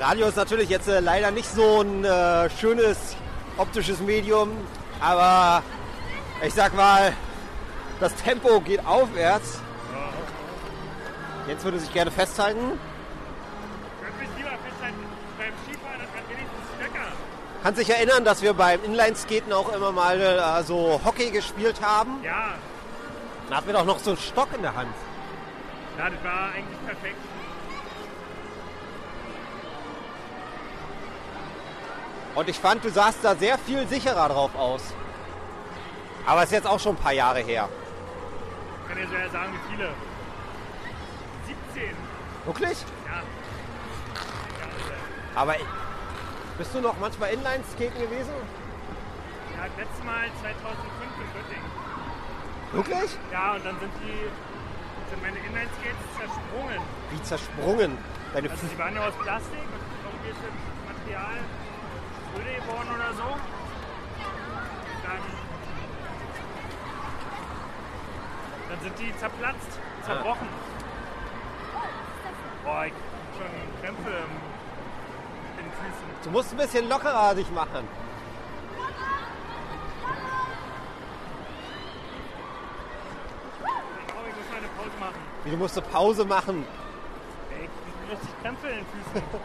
[0.00, 3.16] Radio ist natürlich jetzt äh, leider nicht so ein äh, schönes
[3.56, 4.50] optisches Medium,
[5.00, 5.62] aber
[6.44, 7.14] ich sag mal,
[8.00, 9.58] das Tempo geht aufwärts.
[11.48, 12.78] Jens würde sich gerne festhalten.
[17.66, 22.22] Kann sich erinnern, dass wir beim Inlineskaten auch immer mal äh, so Hockey gespielt haben.
[22.22, 22.50] Ja,
[23.50, 24.94] Da hatten wir doch noch so einen Stock in der Hand.
[25.98, 27.16] ja, das war eigentlich perfekt.
[32.36, 34.82] Und ich fand, du sahst da sehr viel sicherer drauf aus.
[36.24, 37.68] Aber ist jetzt auch schon ein paar Jahre her.
[38.82, 39.88] Ich kann dir so ja sagen, wie viele.
[41.74, 41.96] 17.
[42.44, 42.78] Wirklich?
[43.06, 43.22] Ja.
[45.34, 45.56] Aber
[46.58, 48.32] bist du noch manchmal Inlineskaten gewesen?
[49.56, 50.56] Ja, das letzte Mal 2005
[51.20, 51.70] in Göttingen.
[52.72, 53.18] Wirklich?
[53.32, 54.28] Ja, und dann sind die
[55.10, 56.80] sind meine Inlineskates zersprungen.
[57.10, 57.98] Wie zersprungen.
[58.32, 60.56] Deine Also die waren ja aus Plastik und irgendwie ist das
[60.90, 61.36] Material
[62.34, 63.28] öde geworden oder so.
[65.04, 65.22] Dann,
[68.68, 70.48] dann sind die zerplatzt, zerbrochen.
[72.64, 74.55] Boah, ich hab schon Krämpfe im.
[76.24, 77.86] Du musst ein bisschen lockerer dich machen.
[84.26, 85.20] Ich muss eine Pause machen.
[85.44, 86.66] Wie, du musst eine Pause machen.
[87.50, 89.22] Ey, ich richtig Krämpfe in den Füßen.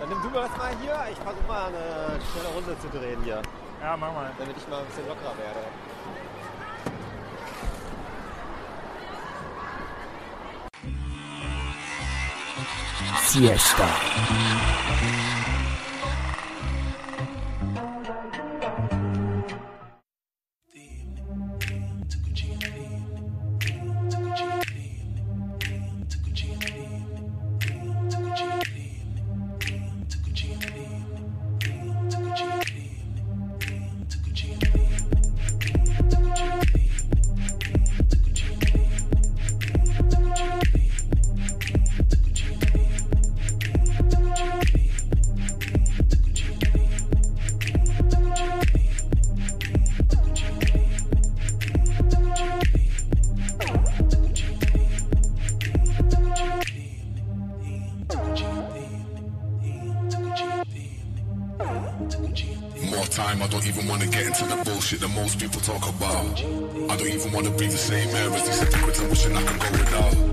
[0.00, 1.06] Dann nimm du mal das mal hier.
[1.10, 3.40] Ich versuche mal eine schnelle Runde zu drehen hier.
[3.82, 4.30] Ja, mach mal.
[4.38, 5.60] Damit ich mal ein bisschen lockerer werde.
[13.26, 13.88] Siesta.
[64.86, 66.40] shit that most people talk about.
[66.88, 69.00] I don't even wanna be the same air as these hypocrites.
[69.00, 70.25] I'm wishing I could go without.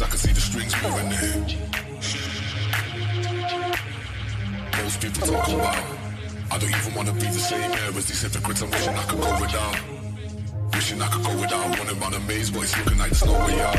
[0.00, 1.38] I can see the strings moving there.
[4.80, 5.84] Most people talk about.
[6.52, 8.62] I don't even wanna be the same air as these hypocrites.
[8.62, 9.76] I'm wishing I could go without.
[10.72, 13.32] Wishing I could go without running round a maze, but it's looking like there's no
[13.44, 13.76] way out.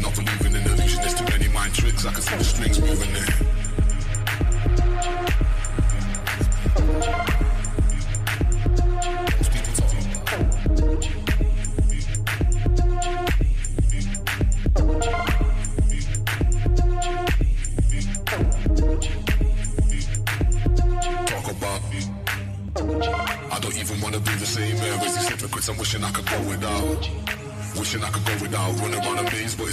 [0.00, 2.06] Not believing in illusion, there's too many mind tricks.
[2.06, 3.61] I can see the strings moving there.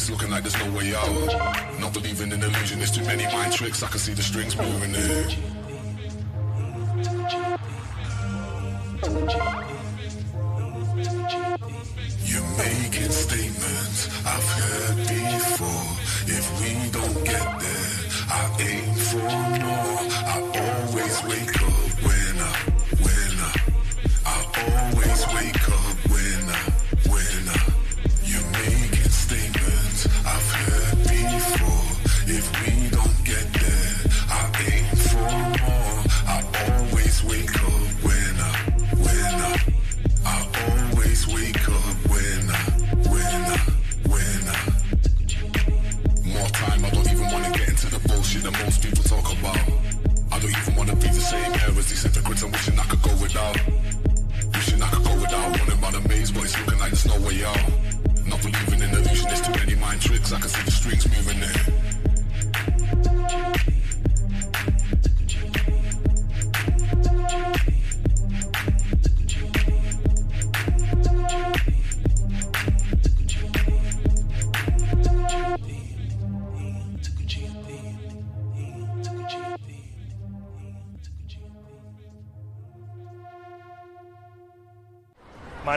[0.10, 1.80] Looking like there's no way out.
[1.80, 3.84] Not believing in illusion, there's too many mind tricks.
[3.84, 5.49] I can see the strings moving there.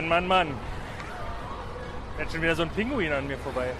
[0.07, 0.47] Mann, Mann, Mann.
[2.19, 3.71] Jetzt schon wieder so ein Pinguin an mir vorbei.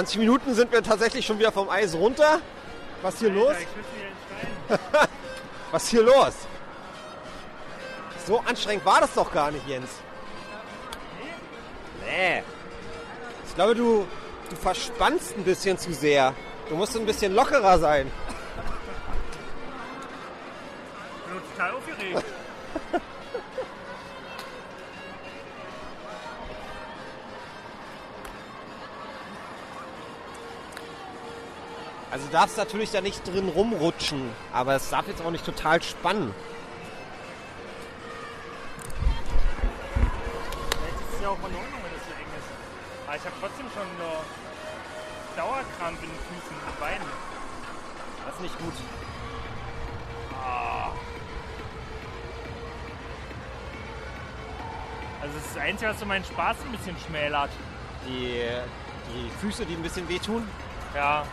[0.00, 2.40] 20 Minuten sind wir tatsächlich schon wieder vom Eis runter.
[3.02, 3.54] Was hier los?
[5.72, 6.32] Was hier los?
[8.26, 9.90] So anstrengend war das doch gar nicht, Jens.
[12.06, 12.42] Nee.
[13.46, 14.06] Ich glaube, du,
[14.48, 16.32] du verspannst ein bisschen zu sehr.
[16.70, 18.10] Du musst ein bisschen lockerer sein.
[21.26, 22.24] Ich bin total aufgeregt.
[32.30, 36.32] du darfst natürlich da nicht drin rumrutschen, aber es darf jetzt auch nicht total spannen.
[40.70, 42.48] Vielleicht ist es ja auch in Ordnung, wenn es so eng ist.
[43.06, 44.22] Aber ich habe trotzdem schon nur
[45.36, 47.06] Dauerkrampf in den Füßen und Beinen.
[48.24, 48.74] Das ist nicht gut.
[50.40, 50.92] Ah.
[55.20, 57.50] Also das ist das Einzige, was so meinen Spaß ein bisschen schmälert.
[58.06, 58.40] Die,
[59.12, 60.48] die Füße, die ein bisschen wehtun?
[60.94, 61.24] Ja.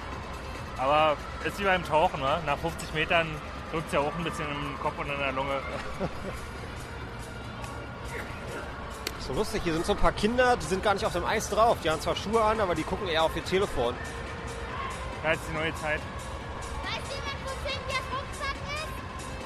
[0.77, 2.39] Aber ist wie beim Tauchen, ne?
[2.45, 3.27] Nach 50 Metern
[3.71, 5.59] drückt es ja auch ein bisschen im Kopf und in der Lunge.
[9.27, 11.49] So lustig, hier sind so ein paar Kinder, die sind gar nicht auf dem Eis
[11.49, 11.77] drauf.
[11.83, 13.93] Die haben zwar Schuhe an, aber die gucken eher auf ihr Telefon.
[15.21, 15.99] Da ist die neue Zeit.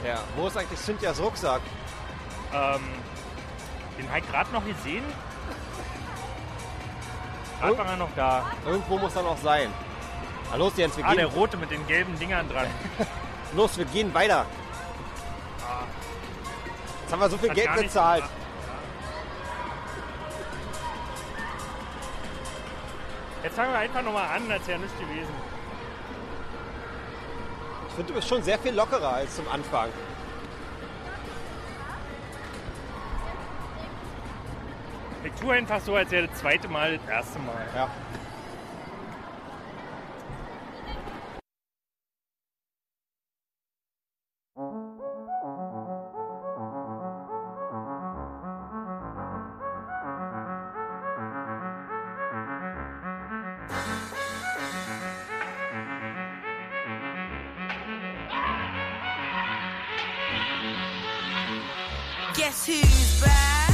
[0.05, 1.61] Ja, wo ist eigentlich Cynthias Rucksack?
[2.53, 2.81] Ähm,
[3.97, 5.03] den habe ich gerade noch gesehen.
[7.59, 8.51] Gerade war er noch da.
[8.67, 9.73] Irgendwo muss er noch sein.
[10.51, 11.17] Na los, Jens, wir Ah, gehen.
[11.17, 12.67] der rote mit den gelben Dingern dran.
[13.55, 14.45] Los, wir gehen weiter.
[17.01, 18.23] Jetzt haben wir so viel Hat Geld bezahlt.
[23.43, 25.33] Jetzt fangen wir einfach nochmal an, als wäre nichts gewesen.
[27.87, 29.89] Ich finde, du bist schon sehr viel lockerer als zum Anfang.
[35.23, 37.67] Ich tue einfach so, als wäre das zweite Mal das erste Mal.
[37.75, 37.89] Ja.
[62.51, 63.69] Guess who's back?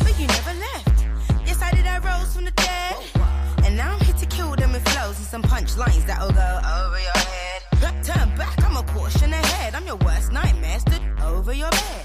[0.00, 1.06] But you never left.
[1.46, 1.86] Yes, I did.
[1.86, 2.96] I rose from the dead.
[2.96, 6.60] Oh, and now I'm here to kill them with flows and some punchlines that'll go
[6.80, 7.62] over your head.
[8.02, 9.76] Turn back, I'm a caution ahead.
[9.76, 12.04] I'm your worst nightmare, stood over your bed.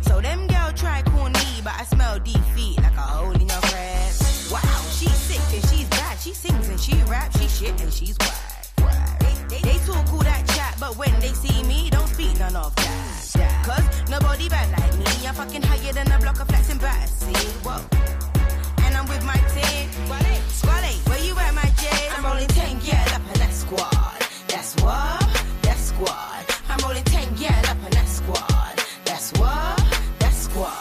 [0.00, 3.60] So them girl try call me, but I smell defeat like a hole in your
[3.60, 4.12] bread.
[4.50, 6.18] Wow, she's sick and she's bad.
[6.20, 9.50] She sings and she raps, she shit and she's whack.
[9.50, 12.74] They, they talk all that chat, but when they see me, don't speak none of
[12.76, 13.09] that.
[13.32, 15.26] Cause nobody bad like me.
[15.26, 17.32] I'm fucking higher than a block of flexing bassy.
[17.62, 17.80] Whoa.
[18.84, 19.88] And I'm with my team.
[20.48, 21.88] Squally, where you at, my J?
[22.16, 24.18] I'm rolling 10, yeah, up in that squad.
[24.48, 25.22] That's what?
[25.62, 26.44] That's squad.
[26.68, 28.82] I'm rolling 10, yeah, up in that squad.
[29.04, 29.82] That's what?
[30.18, 30.74] That's squad.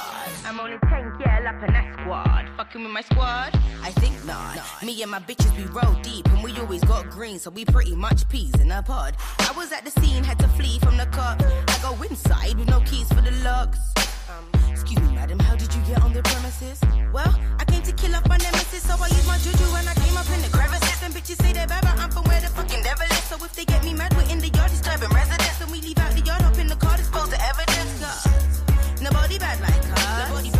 [0.45, 2.28] I'm rolling 10, yeah, up in that squad.
[2.69, 3.49] Fucking with my squad?
[3.81, 4.59] I think not.
[4.83, 7.95] Me and my bitches, we roll deep, and we always got green, so we pretty
[7.95, 9.17] much peas in a pod.
[9.39, 11.43] I was at the scene, had to flee from the cops.
[11.45, 13.79] I go inside with no keys for the locks.
[14.29, 16.79] Um, excuse me, madam, how did you get on the premises?
[17.11, 19.95] Well, I came to kill off my nemesis, so I used my juju when I
[19.95, 21.01] came up in the crevices.
[21.01, 23.23] And bitches say they're bad, but I'm from where the fucking devil is.
[23.23, 25.97] So if they get me mad, we're in the yard disturbing residents, and we leave
[25.97, 29.01] out the yard up in the car, dispose the evidence.
[29.01, 30.29] Nobody bad like us.
[30.29, 30.58] Nobody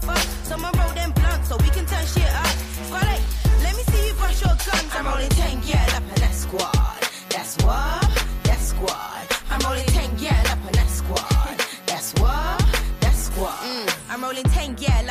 [0.00, 0.18] fuck.
[0.44, 2.54] Someone roll them blunt so we can turn shit up.
[2.88, 3.18] Swallow,
[3.62, 4.90] let me see you brush your guns.
[4.96, 6.98] I'm rolling 10, yeah, up in that squad.
[7.28, 8.02] That's what?
[8.44, 9.26] That's squad.
[9.50, 11.56] I'm rolling 10, yeah, up in that squad.
[11.86, 12.64] That's what?
[13.00, 13.58] That's squad.
[13.64, 15.02] Mm, I'm rolling 10, yeah,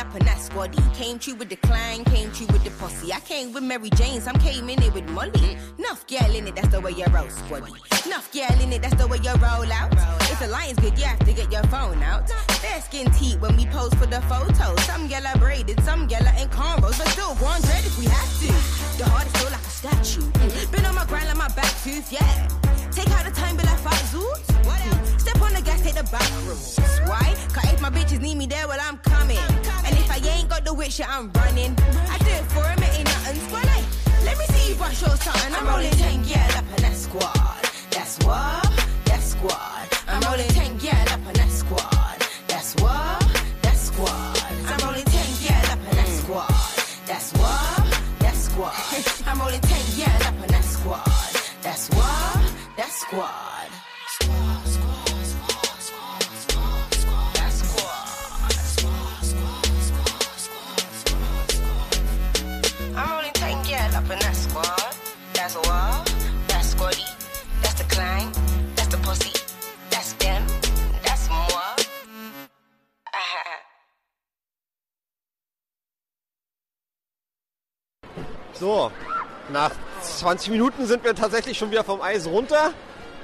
[0.50, 0.94] squaddy.
[0.94, 3.12] Came true with the clan, came true with the posse.
[3.12, 5.58] I came with Mary Jane, some came in it with Molly.
[5.78, 7.74] Enough girl in it, that's the way you roll, squaddy.
[8.06, 9.92] Enough girl in it, that's the way you roll out.
[10.30, 12.28] If the lion's good, you have to get your phone out.
[12.62, 14.80] Fair skin teeth when we pose for the photos.
[14.84, 17.98] Some girl are braided, some girl are in cornrows, but still go on dread if
[17.98, 18.48] we have to.
[18.98, 20.70] The heart is still like a statue.
[20.70, 22.48] Been on my grind like my back tooth, yeah.
[22.90, 24.50] Take out the time, but like five zoots.
[24.66, 24.99] What else?
[25.20, 26.78] Step on the gas, take the back roads.
[27.04, 27.36] Why?
[27.52, 29.36] Cause if my bitches need me there, well, I'm coming.
[29.84, 31.76] And if I ain't got the wit shit, I'm running.
[32.08, 33.40] I do it for him, it ain't nothing.
[33.46, 33.84] Squad, like,
[34.24, 35.54] let me see you brush your something.
[35.54, 37.60] I'm rolling 10, yeah, up in that squad.
[37.90, 38.64] That's what?
[39.04, 39.88] That's squad.
[40.08, 42.18] I'm rolling 10, yeah, up in that squad.
[42.48, 43.20] That's what?
[43.60, 44.38] That's squad.
[44.68, 46.48] I'm rolling 10, yeah, up in that squad.
[47.06, 48.00] That's what?
[48.20, 48.72] That's squad.
[49.26, 51.04] I'm rolling 10, yeah, up in that squad.
[51.60, 52.00] That's what?
[52.90, 53.10] Squad.
[53.10, 53.89] Squad,
[78.60, 78.92] So,
[79.48, 79.70] nach
[80.02, 82.74] 20 Minuten sind wir tatsächlich schon wieder vom Eis runter.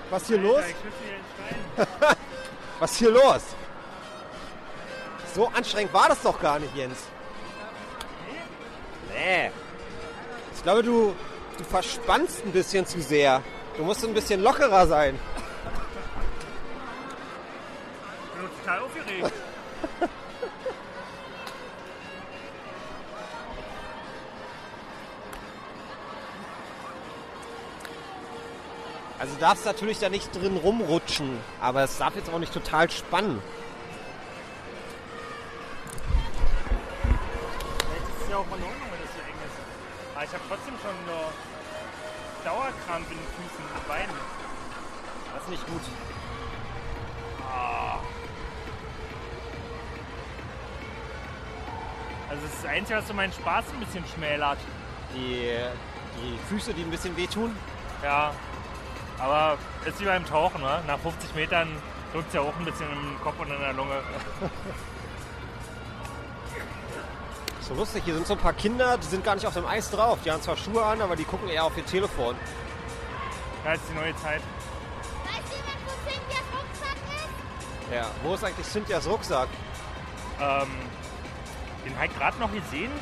[0.08, 0.64] Was hier los?
[2.80, 3.42] Was ist hier los?
[5.34, 6.96] So anstrengend war das doch gar nicht, Jens.
[9.12, 9.50] Nee.
[10.54, 11.14] Ich glaube, du,
[11.58, 13.42] du verspannst ein bisschen zu sehr.
[13.76, 15.18] Du musst ein bisschen lockerer sein.
[18.24, 18.95] Ich bin total aufgeregt.
[29.18, 32.90] Also du darfst natürlich da nicht drin rumrutschen, aber es darf jetzt auch nicht total
[32.90, 33.42] spannen.
[37.78, 39.56] Vielleicht ist es ja auch in Ordnung, wenn es so eng ist.
[40.14, 41.32] Aber ich habe trotzdem schon nur
[42.44, 44.16] Dauerkrampf in den Füßen und Beinen.
[45.32, 45.82] Das ist nicht gut.
[47.50, 48.00] Ah.
[52.28, 54.58] Also das ist das Einzige, was so meinen Spaß ein bisschen schmälert.
[55.14, 55.56] Die,
[56.20, 57.56] die Füße, die ein bisschen wehtun?
[58.02, 58.34] Ja.
[59.18, 60.82] Aber ist wie beim Tauchen, ne?
[60.86, 61.68] Nach 50 Metern
[62.12, 64.00] drückt es ja auch ein bisschen im Kopf und in der Lunge.
[67.68, 69.90] So lustig, hier sind so ein paar Kinder, die sind gar nicht auf dem Eis
[69.90, 70.20] drauf.
[70.24, 72.36] Die haben zwar Schuhe an, aber die gucken eher auf ihr Telefon.
[73.64, 74.40] Da ist die neue Zeit.
[75.24, 77.92] Weißt du, wo Cynthias Rucksack ist?
[77.92, 79.48] Ja, wo ist eigentlich Cynthias Rucksack?
[80.40, 80.68] Ähm,
[81.84, 82.92] den habe ich gerade noch gesehen.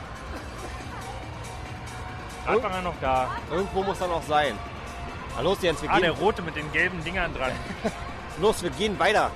[2.46, 3.36] Gerade war er noch da.
[3.50, 4.58] Irgendwo muss er noch sein.
[5.36, 6.02] Na los, Jens, wir Ah, gehen.
[6.02, 7.52] der rote mit den gelben Dingern dran.
[8.40, 9.30] Los, wir gehen weiter.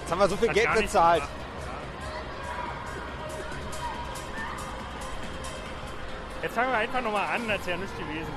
[0.00, 1.20] Jetzt haben wir so viel Hat Geld nicht bezahlt.
[1.22, 1.34] gemacht.
[6.42, 8.32] Jetzt fangen wir einfach nochmal an, als wäre nichts gewesen.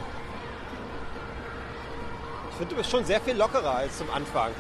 [2.50, 4.52] Ich finde, du bist schon sehr viel lockerer als zum Anfang.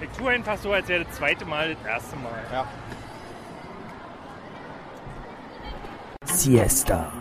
[0.00, 2.44] Ich tue einfach so, als wäre das zweite Mal das erste Mal.
[2.52, 2.66] Ja.
[6.46, 7.15] Siesta.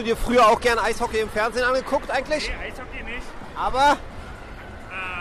[0.00, 2.48] Du dir früher auch gern Eishockey im Fernsehen angeguckt eigentlich?
[2.48, 3.26] Nee, Eishockey nicht.
[3.56, 3.98] Aber,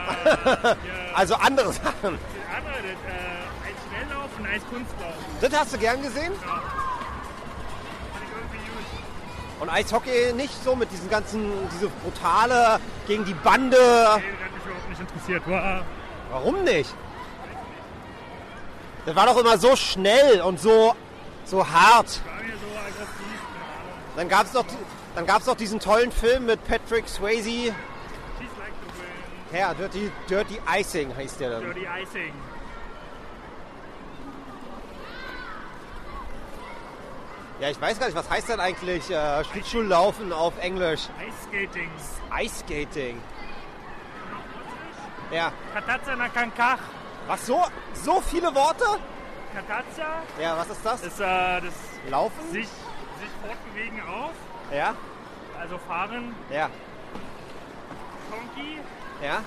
[0.10, 0.76] Äh,
[1.14, 1.94] also andere Sachen.
[1.94, 5.26] das andere, das, äh, Eisschnelllaufen, Eiskunstlaufen.
[5.42, 6.34] Das hast du gern gesehen?
[6.46, 6.62] Ja.
[9.60, 13.78] Und Eishockey nicht so mit diesen ganzen, diese brutale gegen die Bande.
[13.78, 15.48] Nee, das hat mich überhaupt nicht interessiert.
[15.48, 15.82] War,
[16.32, 16.94] Warum nicht?
[19.06, 20.96] Das war doch immer so schnell und so,
[21.46, 22.22] so hart.
[22.26, 23.40] war mir so aggressiv.
[24.20, 24.52] Dann gab es
[25.16, 27.42] dann gab's doch diesen tollen Film mit Patrick Swayze.
[27.48, 27.72] She's
[28.60, 29.62] like the wind.
[29.62, 31.62] Ja, Dirty, Dirty Icing heißt der dann.
[31.62, 32.34] Dirty Icing.
[37.62, 41.08] Ja, ich weiß gar nicht, was heißt denn eigentlich äh, Schlittschuhlaufen auf Englisch?
[41.26, 41.90] Ice Skating.
[42.42, 43.22] Ice Skating.
[45.32, 45.54] Ja.
[45.74, 46.80] Katatsa na Kankach.
[47.28, 47.64] Was, so,
[47.94, 48.84] so viele Worte?
[49.56, 51.04] Katatsa Ja, was ist das?
[51.04, 51.24] ist äh,
[51.62, 51.74] das
[52.10, 52.52] Laufen?
[52.52, 52.68] sich
[53.46, 54.32] fortbewegen auf.
[54.72, 54.94] Ja,
[55.60, 56.36] Also fahren.
[56.52, 56.70] ja,
[58.32, 58.78] Konki
[59.24, 59.38] ja.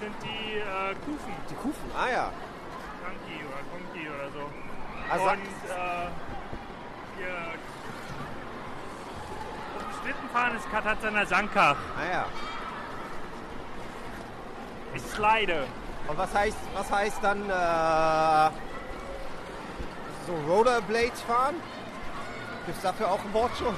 [0.00, 1.34] sind die äh, Kufen.
[1.50, 2.30] Die Kufen, ah ja.
[3.04, 4.50] Konki oder Konki oder so.
[5.10, 6.08] Also- Und äh,
[7.18, 7.34] hier
[10.02, 11.76] Schlittenfahren ist Katatsa na Sankach.
[11.98, 12.24] Ah ja.
[14.94, 15.66] Ich slide.
[16.08, 18.50] Und was heißt, was heißt dann äh,
[20.26, 21.56] so Rollerblades fahren?
[22.66, 23.74] Gibt es dafür auch ein Wort schon?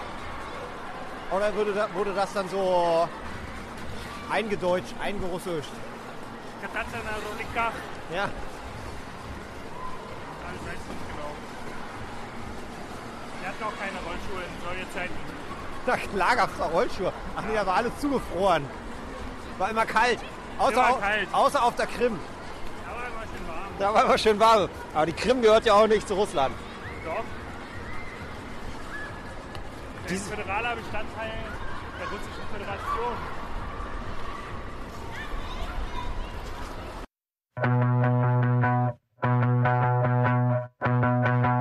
[1.30, 3.08] Oder würde da, wurde das dann so
[4.30, 4.94] eingedeutscht,
[7.32, 7.72] Rolikach.
[8.14, 8.24] Ja.
[10.46, 11.30] Alles weiß ich nicht genau.
[13.40, 15.16] Wir hatten auch keine Rollschuhe in Sowjetzeiten.
[15.86, 17.12] Na klar gab es da Rollschuhe.
[17.36, 18.64] Ach nee, da war alles zugefroren.
[19.58, 20.20] War immer kalt.
[20.58, 21.28] Außer, Immer au- kalt.
[21.32, 22.18] außer auf der Krim.
[22.88, 23.65] Aber immer schön warm.
[23.78, 24.68] Da war immer schön warm.
[24.94, 26.54] Aber die Krim gehört ja auch nicht zu Russland.
[27.04, 27.24] Doch.
[30.08, 31.32] Der ist föderaler Bestandteil
[31.98, 33.16] der Russischen Föderation.
[40.86, 41.55] I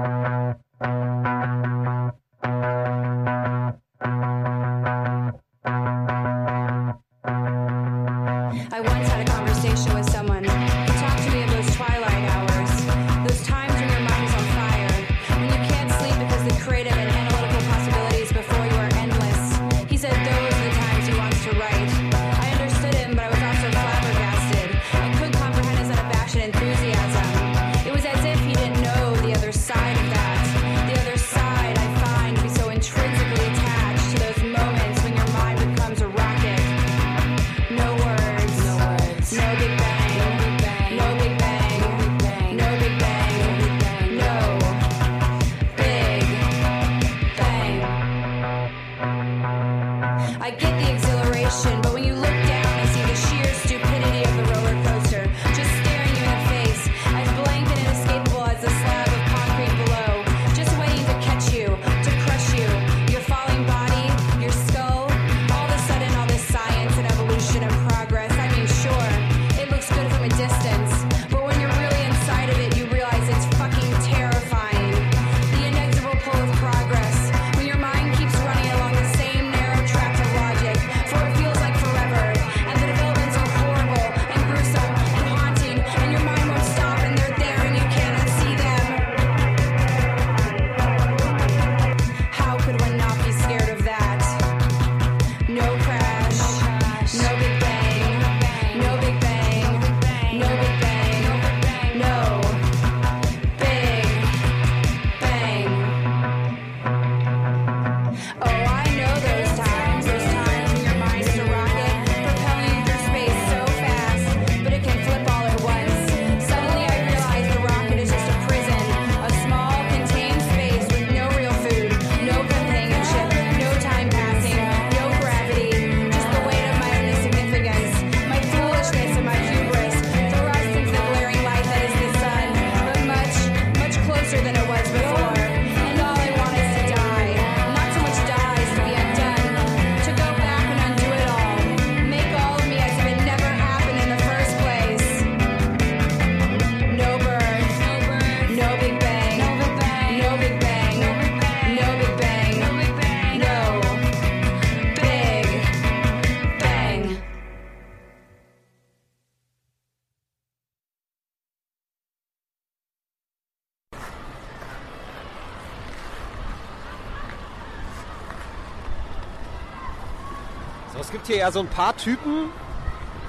[171.35, 172.49] So, hier ja so ein paar Typen,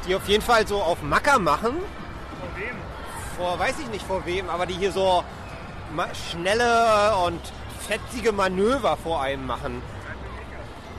[0.06, 1.72] die auf jeden Fall so auf Macker machen.
[1.72, 2.76] Vor wem?
[3.36, 5.24] Vor, weiß ich nicht vor wem, aber die hier so
[6.30, 7.40] schnelle und
[7.80, 9.82] fetzige Manöver vor einem machen.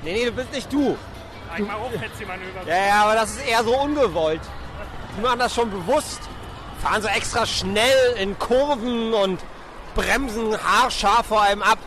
[0.04, 0.98] Nee, nee, du bist nicht du.
[1.58, 2.68] Ich mache auch Fetzi-Manöver.
[2.68, 4.42] Ja, ja, aber das ist eher so ungewollt.
[5.18, 6.20] Die machen das schon bewusst.
[6.82, 9.40] Fahren so extra schnell in Kurven und
[9.96, 11.80] bremsen haarscharf vor einem ab.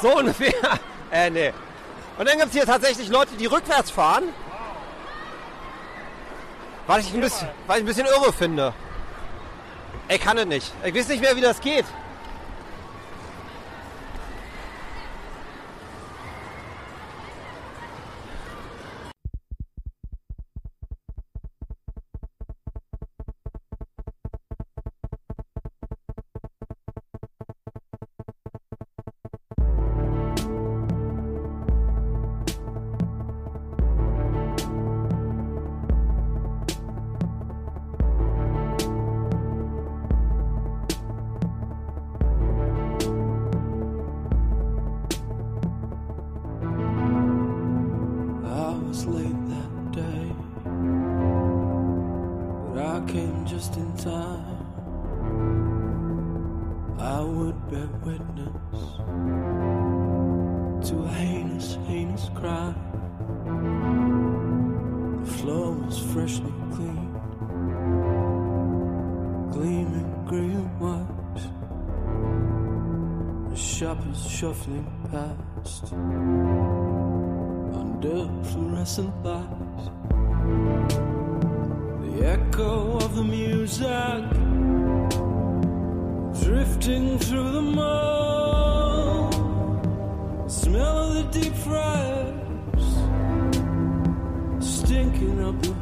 [0.00, 0.54] So ungefähr.
[1.12, 1.52] Äh, nee.
[2.20, 4.24] Und dann gibt es hier tatsächlich Leute, die rückwärts fahren.
[6.86, 8.74] Was ich ein bisschen, was ich ein bisschen irre finde.
[10.06, 10.70] Ich kann es nicht.
[10.84, 11.86] Ich weiß nicht mehr, wie das geht.
[53.00, 54.66] I came just in time.
[56.98, 58.80] I would bear witness
[60.90, 62.74] to a heinous, heinous crime.
[65.24, 67.20] The floor was freshly cleaned,
[69.52, 71.42] gleaming green white.
[73.50, 75.92] The shoppers shuffling past
[77.72, 79.99] under fluorescent lights.
[82.30, 84.22] Echo of the music
[86.44, 89.32] drifting through the mall.
[90.46, 92.86] Smell of the deep fryers
[94.60, 95.79] stinking up the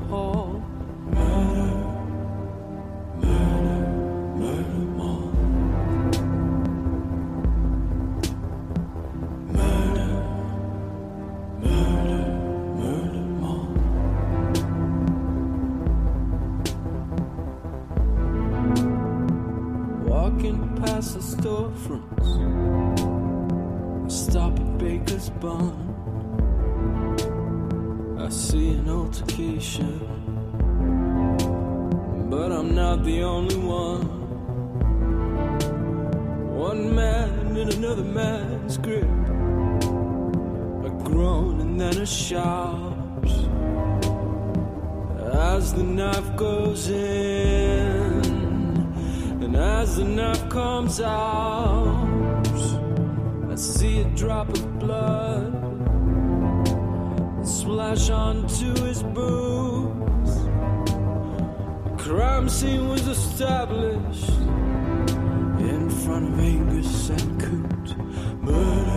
[25.40, 25.44] I
[28.28, 30.01] see an altercation,
[32.28, 34.09] but I'm not the only one.
[36.56, 39.05] One man in another man's grip
[40.85, 42.97] a groan and then a shout.
[45.32, 48.24] As the knife goes in
[49.40, 52.09] and as the knife comes out
[53.51, 55.18] I see a drop of blood
[57.69, 60.35] splash onto his boots
[61.85, 64.31] the crime scene was established
[65.61, 67.97] in front of Angus and Coot.
[68.40, 68.88] Murder,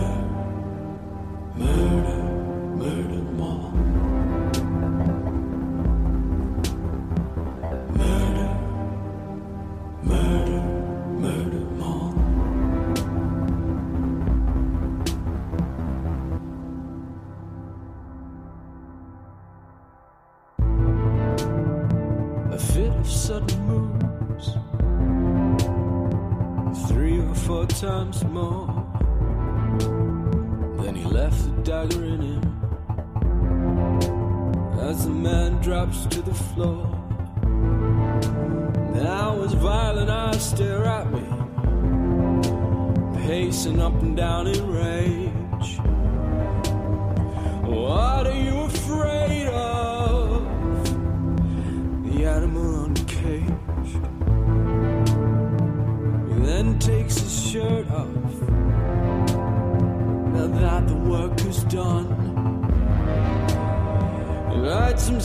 [36.32, 37.11] floor.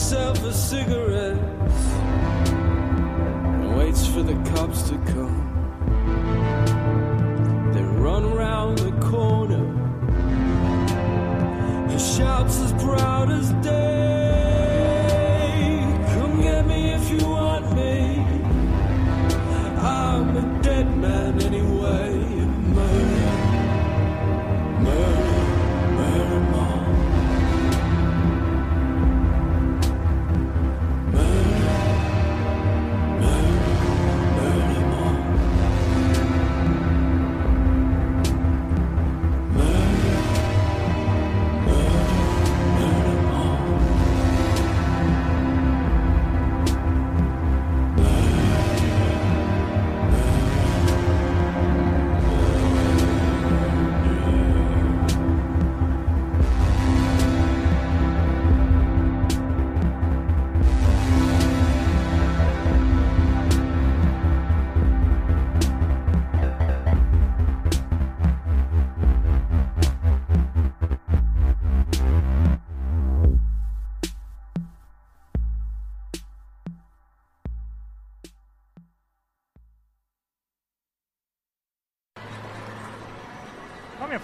[0.08, 1.36] Himself a cigarette
[3.36, 5.37] and waits for the cops to come.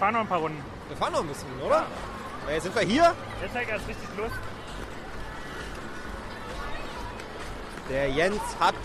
[0.05, 0.63] Fahren noch ein paar Runden.
[0.87, 1.87] Wir fahren noch ein bisschen, oder?
[2.47, 2.53] Ja.
[2.53, 3.15] Jetzt sind wir hier.
[3.41, 4.35] Jetzt zeigt erst richtig Lust.
[7.89, 8.75] Der Jens hat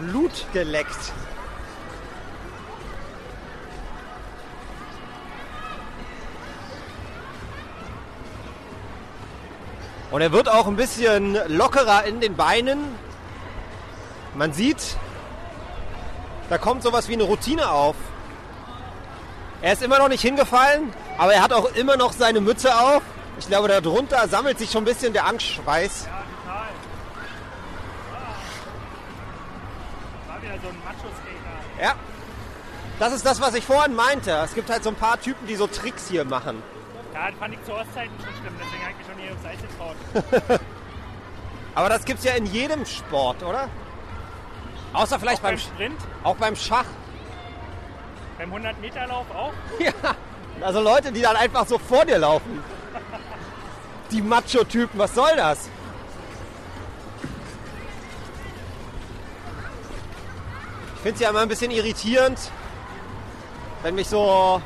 [0.00, 1.12] Blut geleckt.
[10.10, 12.80] Und er wird auch ein bisschen lockerer in den Beinen.
[14.34, 14.96] Man sieht,
[16.50, 17.94] da kommt sowas wie eine Routine auf.
[19.62, 23.02] Er ist immer noch nicht hingefallen, aber er hat auch immer noch seine Mütze auf.
[23.38, 26.06] Ich glaube, darunter sammelt sich schon ein bisschen der Angstschweiß.
[26.06, 26.68] Ja, total.
[30.26, 31.80] War wieder so ein Macho-Skater.
[31.80, 31.94] Ja.
[32.98, 34.32] Das ist das, was ich vorhin meinte.
[34.44, 36.60] Es gibt halt so ein paar Typen, die so Tricks hier machen.
[37.14, 39.44] Ja, das fand ich zu Ostzeiten schon schlimm, deswegen habe ich mich schon hier aufs
[39.44, 40.60] Eis getraut.
[41.74, 43.68] Aber das gibt's ja in jedem Sport, oder?
[44.92, 46.00] Außer vielleicht Auch beim, beim Sprint?
[46.24, 46.84] Auch beim Schach.
[48.42, 49.52] Beim 100-Meter-Lauf auch?
[49.78, 49.92] Ja.
[50.60, 52.60] Also Leute, die dann einfach so vor dir laufen.
[54.10, 55.68] Die Macho-Typen, was soll das?
[60.96, 62.38] Ich finde es ja immer ein bisschen irritierend,
[63.84, 64.60] wenn mich so.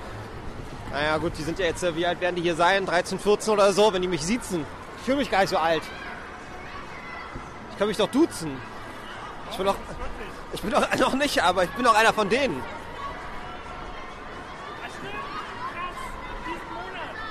[0.90, 2.86] Naja, gut, die sind ja jetzt, äh, wie alt werden die hier sein?
[2.86, 4.65] 13, 14 oder so, wenn die mich siezen.
[4.98, 5.82] Ich fühle mich gar nicht so alt.
[7.73, 8.57] Ich kann mich doch duzen.
[9.51, 9.77] Ich bin doch.
[10.55, 12.62] Ich bin doch noch nicht, aber ich bin doch einer von denen.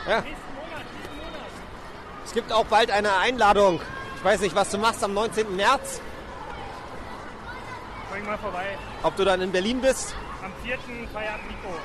[0.08, 0.24] Ja.
[2.24, 3.82] Es gibt auch bald eine Einladung.
[4.18, 5.56] Ich weiß nicht, was du machst am 19.
[5.56, 6.02] März.
[8.12, 8.78] Bring mal vorbei.
[9.04, 10.16] Ob du dann in Berlin bist?
[10.44, 10.78] Am 4.
[11.14, 11.76] feiert Nico.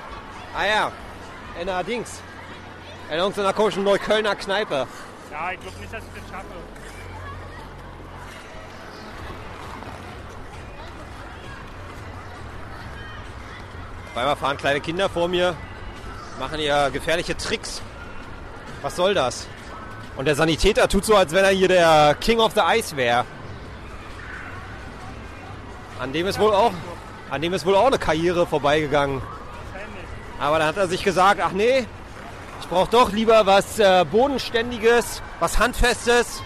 [0.57, 0.93] Ah ja,
[1.61, 2.21] in der Dings.
[3.11, 4.87] In irgendeiner komischen Neuköllner Kneipe.
[5.31, 6.47] Ja, ich glaube nicht, dass ich das schaffe.
[14.11, 15.57] Auf einmal fahren kleine Kinder vor mir,
[16.41, 17.81] machen hier gefährliche Tricks.
[18.82, 19.47] Was soll das?
[20.16, 23.24] Und der Sanitäter tut so, als wenn er hier der King of the Ice wäre.
[25.98, 26.73] An dem ist wohl auch,
[27.31, 29.20] an dem ist wohl auch eine Karriere vorbeigegangen.
[30.39, 31.86] Aber dann hat er sich gesagt, ach nee,
[32.61, 36.43] ich brauche doch lieber was äh, Bodenständiges, was Handfestes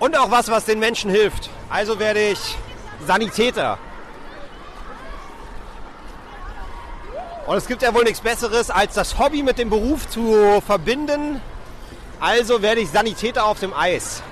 [0.00, 1.50] und auch was, was den Menschen hilft.
[1.68, 2.56] Also werde ich
[3.06, 3.78] Sanitäter.
[7.50, 11.42] Und es gibt ja wohl nichts Besseres, als das Hobby mit dem Beruf zu verbinden.
[12.20, 14.22] Also werde ich Sanitäter auf dem Eis.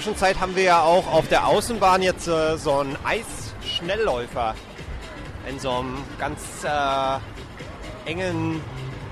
[0.00, 4.54] Zwischenzeit haben wir ja auch auf der Außenbahn jetzt äh, so einen Eisschnellläufer
[5.46, 8.62] in so einem ganz äh, engen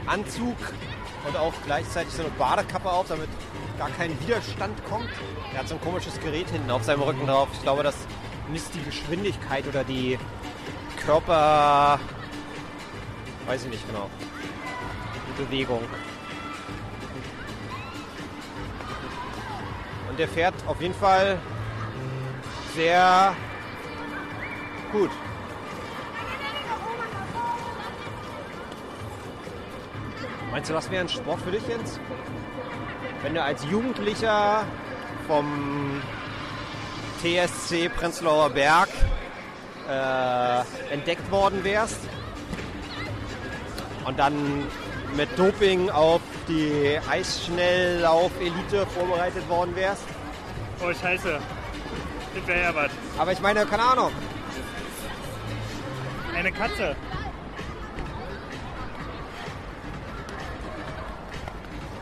[0.06, 0.56] Anzug
[1.26, 3.28] und auch gleichzeitig so eine Badekappe auf, damit
[3.76, 5.10] gar kein Widerstand kommt.
[5.52, 7.48] Er hat so ein komisches Gerät hinten auf seinem Rücken drauf.
[7.52, 7.96] Ich glaube, das
[8.50, 10.18] misst die Geschwindigkeit oder die
[11.04, 12.00] Körper...
[13.46, 14.08] Weiß ich nicht genau.
[15.28, 15.82] Die Bewegung.
[20.18, 21.38] Der fährt auf jeden Fall
[22.74, 23.34] sehr
[24.90, 25.10] gut.
[30.50, 32.00] Meinst du, das wäre ein Sport für dich, Jens?
[33.22, 34.64] Wenn du als Jugendlicher
[35.28, 36.02] vom
[37.22, 38.88] TSC Prenzlauer Berg
[39.88, 42.00] äh, entdeckt worden wärst
[44.04, 44.66] und dann
[45.16, 50.04] mit Doping auf die Eisschnelllauf-Elite vorbereitet worden wärst?
[50.80, 51.38] Oh, scheiße.
[52.34, 52.90] Das wäre ja was.
[53.18, 54.12] Aber ich meine, keine Ahnung.
[56.34, 56.94] Eine Katze.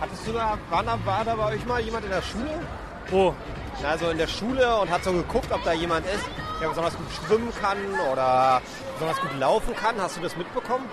[0.00, 2.60] Hattest du da, war da, war da bei euch mal jemand in der Schule?
[3.10, 3.34] Wo?
[3.82, 6.24] Also in der Schule und hat so geguckt, ob da jemand ist,
[6.60, 7.78] der besonders gut schwimmen kann
[8.10, 8.60] oder
[8.94, 10.00] besonders gut laufen kann.
[10.00, 10.86] Hast du das mitbekommen?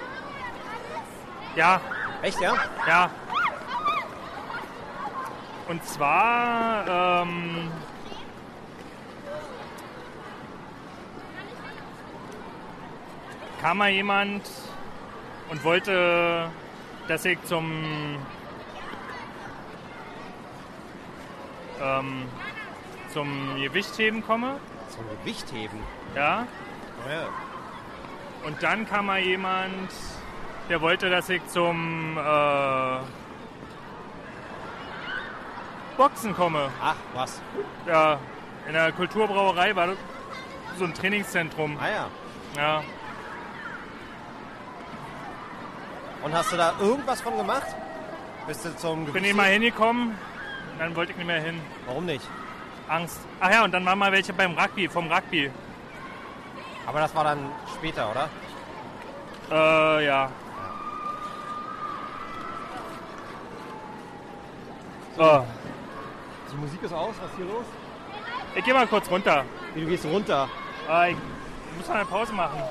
[1.55, 1.79] Ja.
[2.21, 2.55] Echt, ja?
[2.87, 3.09] Ja.
[5.67, 7.71] Und zwar, ähm,
[13.61, 14.41] kam mal jemand
[15.49, 16.49] und wollte,
[17.07, 18.17] dass ich zum
[21.81, 22.27] ähm,
[23.13, 24.59] zum Gewichtheben komme.
[24.89, 25.79] Zum Gewichtheben?
[26.15, 26.45] Ja.
[27.05, 27.27] Oh ja.
[28.45, 29.91] Und dann kam mal jemand,
[30.69, 32.97] der wollte, dass ich zum äh,
[35.97, 36.69] Boxen komme.
[36.81, 37.41] Ach, was?
[37.87, 38.19] Ja,
[38.67, 39.97] in der Kulturbrauerei war das
[40.77, 41.77] so ein Trainingszentrum.
[41.79, 42.07] Ah ja.
[42.57, 42.83] Ja.
[46.23, 47.67] Und hast du da irgendwas von gemacht?
[48.47, 50.17] Bist du zum Bin ich mal hingekommen,
[50.79, 51.59] dann wollte ich nicht mehr hin.
[51.85, 52.27] Warum nicht?
[52.87, 53.19] Angst.
[53.39, 55.49] Ach ja, und dann waren mal welche beim Rugby, vom Rugby.
[56.85, 58.29] Aber das war dann später, oder?
[59.51, 60.29] Äh, ja.
[65.15, 65.45] So.
[66.53, 67.65] Die Musik ist aus, was ist hier los?
[68.55, 69.43] Ich geh mal kurz runter.
[69.73, 70.47] Wie, du gehst runter?
[70.87, 71.17] Äh, ich
[71.75, 72.61] muss mal eine Pause machen.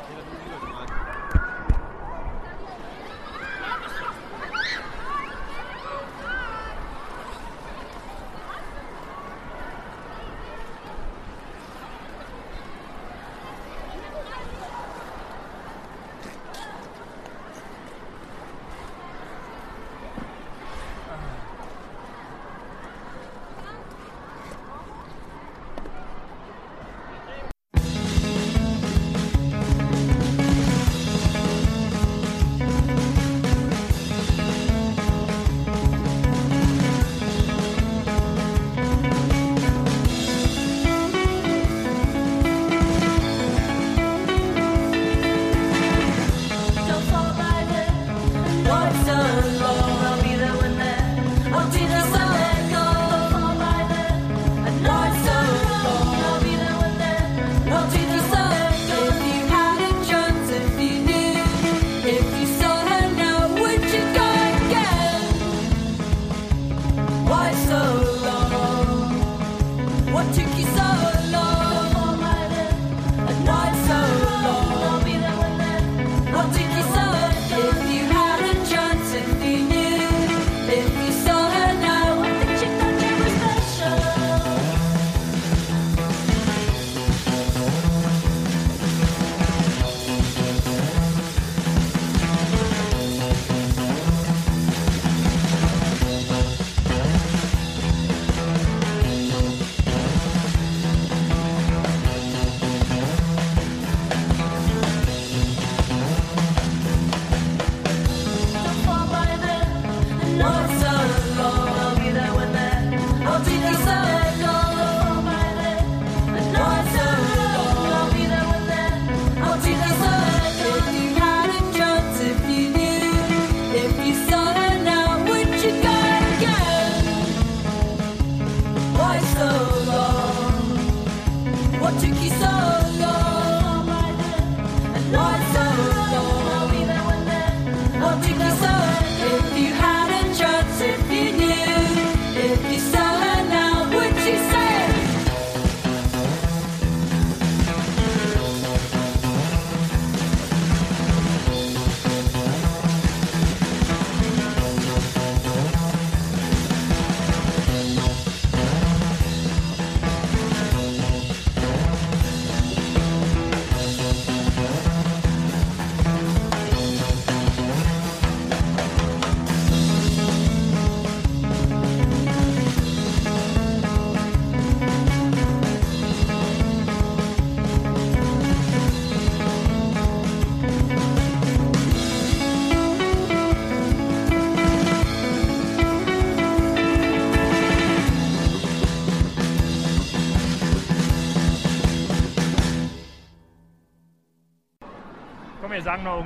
[132.23, 132.82] What took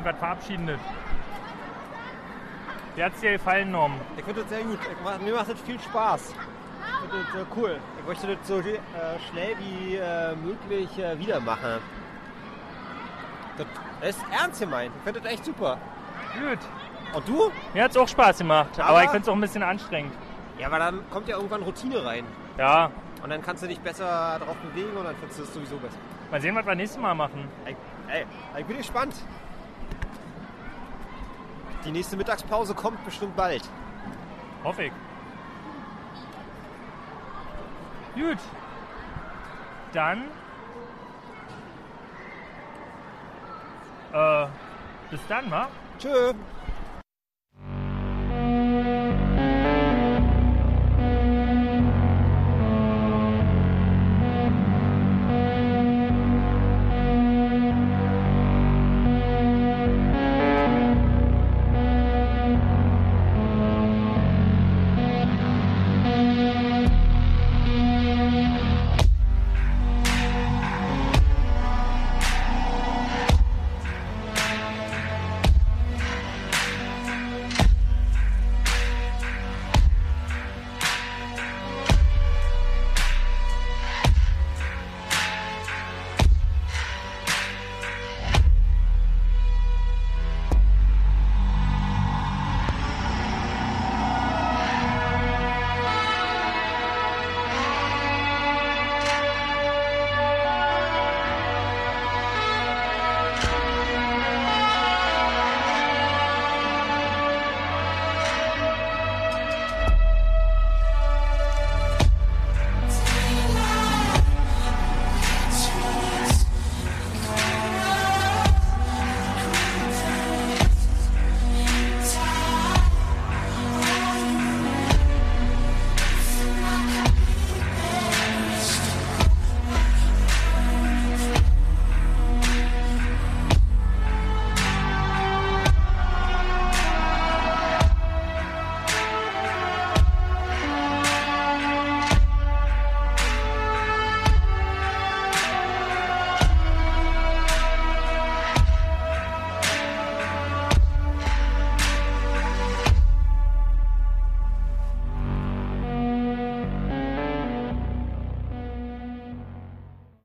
[0.07, 0.81] irgendwas Verabschiedendes.
[2.95, 3.93] Wie hat's dir gefallen, Norm?
[4.17, 4.79] Ich finde das sehr gut.
[4.81, 6.33] Ich, mir macht das viel Spaß.
[6.33, 7.79] Ich finde das äh, cool.
[8.01, 8.79] Ich möchte das so äh,
[9.31, 11.81] schnell wie äh, möglich äh, wieder machen.
[14.01, 14.93] Das ist ernst gemeint.
[14.97, 15.79] Ich finde das echt super.
[16.39, 16.59] Gut.
[17.15, 17.51] Und du?
[17.75, 20.13] Mir hat's auch Spaß gemacht, aber, Aber- ich finde es auch ein bisschen anstrengend.
[20.59, 22.25] Ja, aber dann kommt ja irgendwann Routine rein.
[22.57, 22.91] Ja.
[23.23, 25.97] Und dann kannst du dich besser darauf bewegen und dann findest du es sowieso besser.
[26.31, 27.47] Mal sehen, was wir nächstes Mal machen.
[27.67, 27.77] Ey,
[28.09, 28.27] ey,
[28.59, 29.15] ich bin gespannt.
[31.87, 33.63] Die nächste Mittagspause kommt bestimmt bald.
[34.65, 34.93] Hoffe ich.
[38.17, 38.39] Gut.
[39.93, 40.25] Dann.
[44.13, 44.47] Äh,
[45.11, 45.69] bis dann, wa?
[46.01, 46.33] Tschö.